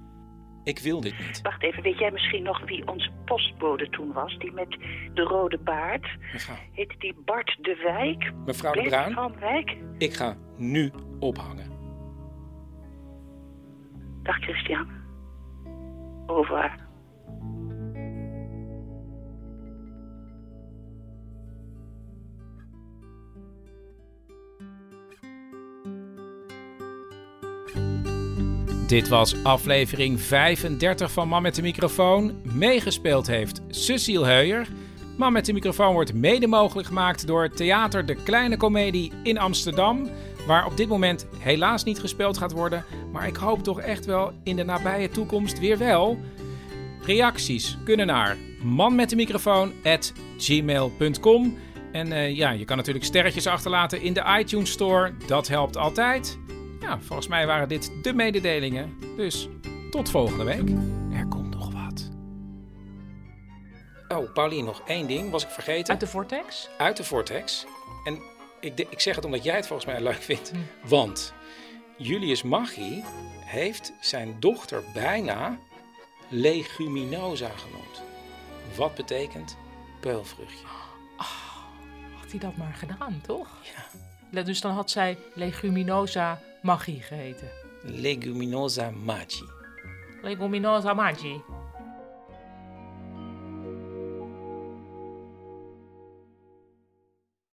Ik 0.65 0.79
wil 0.79 1.01
dit 1.01 1.19
niet. 1.19 1.43
Wacht 1.43 1.63
even, 1.63 1.83
weet 1.83 1.99
jij 1.99 2.11
misschien 2.11 2.43
nog 2.43 2.65
wie 2.65 2.89
onze 2.89 3.11
postbode 3.25 3.89
toen 3.89 4.13
was? 4.13 4.39
Die 4.39 4.53
met 4.53 4.77
de 5.15 5.23
rode 5.23 5.59
baard. 5.59 6.07
Mevrouw, 6.33 6.57
Heette 6.73 6.95
die 6.99 7.15
Bart 7.25 7.57
de 7.61 7.75
Wijk? 7.85 8.33
mevrouw 8.45 8.73
de 8.73 8.83
Bruin, 8.83 9.13
van 9.13 9.33
Wijk? 9.41 9.77
ik 9.99 10.13
ga 10.15 10.37
nu 10.57 10.93
ophangen. 11.21 11.71
Dag, 14.23 14.37
Christian. 14.39 14.89
Over. 16.27 16.86
Dit 28.87 29.09
was 29.09 29.43
aflevering 29.43 30.21
35 30.21 31.13
van 31.13 31.29
Man 31.29 31.43
met 31.43 31.55
de 31.55 31.63
microfoon. 31.63 32.33
Meegespeeld 32.43 33.27
heeft 33.27 33.61
Cecile 33.69 34.25
Heuyer. 34.25 34.69
Man 35.17 35.33
met 35.33 35.47
de 35.47 35.53
microfoon 35.53 35.93
wordt 35.93 36.15
mede 36.15 36.47
mogelijk 36.47 36.89
gemaakt 36.89 37.27
door 37.27 37.51
Theater 37.51 38.07
De 38.07 38.15
Kleine 38.15 38.57
Comedie 38.57 39.13
in 39.23 39.39
Amsterdam. 39.39 40.09
Waar 40.47 40.67
op 40.67 40.77
dit 40.77 40.89
moment 40.89 41.27
helaas 41.39 41.85
niet 41.85 41.99
gespeeld 41.99 42.39
gaat 42.39 42.53
worden. 42.53 42.85
Maar 43.13 43.27
ik 43.27 43.37
hoop 43.37 43.63
toch 43.63 43.81
echt 43.81 44.05
wel 44.05 44.33
in 44.43 44.57
de 44.57 44.65
nabije 44.65 45.09
toekomst 45.09 45.59
weer 45.59 45.79
wel. 45.79 46.19
Reacties 47.01 47.79
kunnen 47.85 48.07
naar 48.07 48.37
manmetdemicrofoon.gmail.com 48.63 51.59
En 51.93 52.13
eh, 52.13 52.37
ja, 52.37 52.51
je 52.51 52.65
kan 52.65 52.77
natuurlijk 52.77 53.05
sterretjes 53.05 53.47
achterlaten 53.47 54.03
in 54.03 54.13
de 54.13 54.37
iTunes 54.39 54.71
Store. 54.71 55.13
Dat 55.27 55.49
helpt 55.49 55.77
altijd. 55.77 56.39
Ja, 56.81 57.01
volgens 57.01 57.29
mij 57.29 57.47
waren 57.47 57.69
dit 57.69 57.93
de 58.03 58.13
mededelingen. 58.13 58.99
Dus 59.17 59.49
tot 59.91 60.11
volgende 60.11 60.45
week. 60.45 60.71
Er 61.13 61.27
komt 61.27 61.55
nog 61.55 61.73
wat. 61.73 62.11
Oh, 64.09 64.33
Paulien, 64.33 64.65
nog 64.65 64.83
één 64.87 65.07
ding 65.07 65.31
was 65.31 65.45
ik 65.45 65.51
vergeten. 65.51 65.91
Uit 65.91 66.01
de 66.01 66.07
vortex? 66.07 66.69
Uit 66.79 66.97
de 66.97 67.05
Vortex. 67.05 67.67
En 68.05 68.19
ik, 68.61 68.79
ik 68.79 69.01
zeg 69.01 69.15
het 69.15 69.25
omdat 69.25 69.45
jij 69.45 69.57
het 69.57 69.67
volgens 69.67 69.89
mij 69.89 70.01
leuk 70.01 70.23
vindt. 70.23 70.53
Want 70.85 71.35
Julius 71.97 72.43
Maggi 72.43 73.03
heeft 73.45 73.93
zijn 74.01 74.37
dochter 74.41 74.83
bijna 74.95 75.59
leguminosa 76.29 77.49
genoemd. 77.49 78.03
Wat 78.77 78.95
betekent 78.95 79.57
peulvruchtje? 80.01 80.67
Had 82.21 82.31
hij 82.31 82.41
dat 82.41 82.57
maar 82.57 82.75
gedaan, 82.75 83.21
toch? 83.27 83.49
Ja. 84.31 84.43
Dus 84.43 84.61
dan 84.61 84.73
had 84.73 84.91
zij 84.91 85.19
leguminosa 85.35 86.41
magie 86.67 87.01
geheten. 87.01 87.49
Leguminosa 87.83 88.91
magi. 88.91 89.45
Leguminosa 90.23 90.95
magie. 90.95 91.41